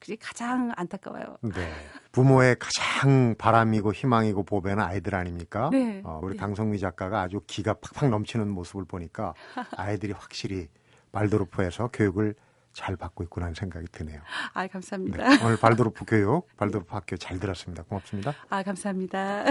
그게 0.00 0.16
가장 0.16 0.72
안타까워요. 0.76 1.36
네. 1.42 1.72
부모의 2.12 2.56
가장 2.58 3.34
바람이고 3.38 3.92
희망이고 3.92 4.42
보배는 4.44 4.82
아이들 4.82 5.14
아닙니까? 5.14 5.68
네. 5.70 6.00
어, 6.04 6.20
우리 6.22 6.32
네. 6.32 6.38
강성미 6.38 6.78
작가가 6.78 7.20
아주 7.20 7.40
기가 7.46 7.74
팍팍 7.74 8.10
넘치는 8.10 8.48
모습을 8.48 8.86
보니까 8.86 9.34
아이들이 9.76 10.12
확실히 10.12 10.68
발도르프에서 11.12 11.90
교육을 11.92 12.34
잘 12.74 12.96
받고 12.96 13.24
있구나 13.24 13.50
생각이 13.54 13.86
드네요. 13.90 14.20
아, 14.52 14.66
감사합니다. 14.66 15.28
네, 15.28 15.44
오늘 15.44 15.56
발도르프 15.56 16.04
교육, 16.06 16.54
발도르프 16.56 16.94
학교 16.94 17.16
잘 17.16 17.38
들었습니다. 17.38 17.84
고맙습니다. 17.84 18.34
아, 18.50 18.62
감사합니다. 18.62 19.44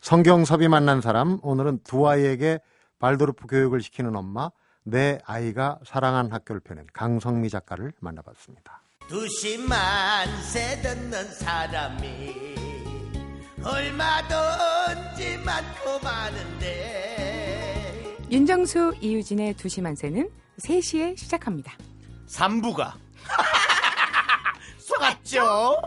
성경섭이 0.00 0.66
만난 0.66 1.00
사람, 1.00 1.38
오늘은 1.42 1.80
두 1.84 2.08
아이에게 2.08 2.58
발도르프 2.98 3.46
교육을 3.46 3.82
시키는 3.82 4.16
엄마, 4.16 4.50
내 4.84 5.20
아이가 5.26 5.78
사랑한 5.84 6.32
학교를 6.32 6.60
펴낸 6.60 6.86
강성미 6.92 7.50
작가를 7.50 7.92
만나봤습니다. 8.00 8.82
두시만 9.08 10.42
세 10.42 10.80
듣는 10.82 11.24
사람이 11.34 12.54
얼마든지 13.62 15.38
많고 15.44 16.00
많은데 16.02 18.16
윤정수 18.30 18.94
이유진의 19.00 19.54
두시만세는 19.54 20.28
3시에 20.58 21.16
시작합니다. 21.16 21.72
3부가 22.32 22.92
속았죠? 24.78 25.82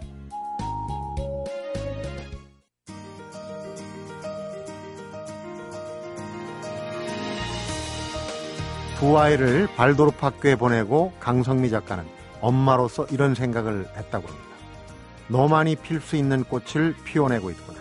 두 9.00 9.20
아이를 9.20 9.68
발도르프 9.76 10.18
학교에 10.22 10.56
보내고 10.56 11.14
강성미 11.20 11.70
작가는 11.70 12.06
엄마로서 12.42 13.06
이런 13.08 13.36
생각을 13.36 13.88
했다고 13.98 14.28
합니다. 14.28 14.46
너만이 15.28 15.76
필 15.78 16.00
수 16.00 16.16
있는 16.16 16.44
꽃을 16.44 16.96
피워내고 17.04 17.50
있구나. 17.50 17.80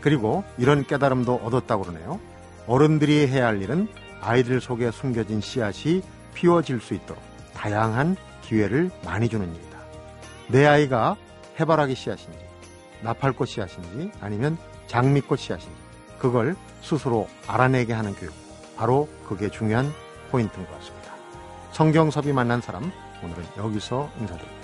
그리고 0.00 0.42
이런 0.58 0.86
깨달음도 0.86 1.36
얻었다고 1.44 1.84
그러네요. 1.84 2.18
어른들이 2.66 3.28
해야 3.28 3.46
할 3.46 3.62
일은 3.62 3.88
아이들 4.20 4.60
속에 4.60 4.90
숨겨진 4.90 5.40
씨앗이 5.40 6.02
피워질 6.34 6.80
수 6.80 6.94
있도록 6.94 7.29
다양한 7.60 8.16
기회를 8.40 8.90
많이 9.04 9.28
주는 9.28 9.46
일이다. 9.46 9.78
내 10.48 10.64
아이가 10.64 11.16
해바라기 11.60 11.94
씨앗인지, 11.94 12.38
나팔꽃 13.02 13.48
씨앗인지, 13.48 14.12
아니면 14.22 14.56
장미꽃 14.86 15.38
씨앗인지, 15.38 15.76
그걸 16.18 16.56
스스로 16.80 17.28
알아내게 17.46 17.92
하는 17.92 18.14
교육. 18.14 18.32
바로 18.78 19.10
그게 19.28 19.50
중요한 19.50 19.92
포인트인 20.30 20.66
것 20.66 20.78
같습니다. 20.78 21.12
성경섭이 21.72 22.32
만난 22.32 22.62
사람, 22.62 22.90
오늘은 23.22 23.44
여기서 23.58 24.08
인사드립니다. 24.18 24.59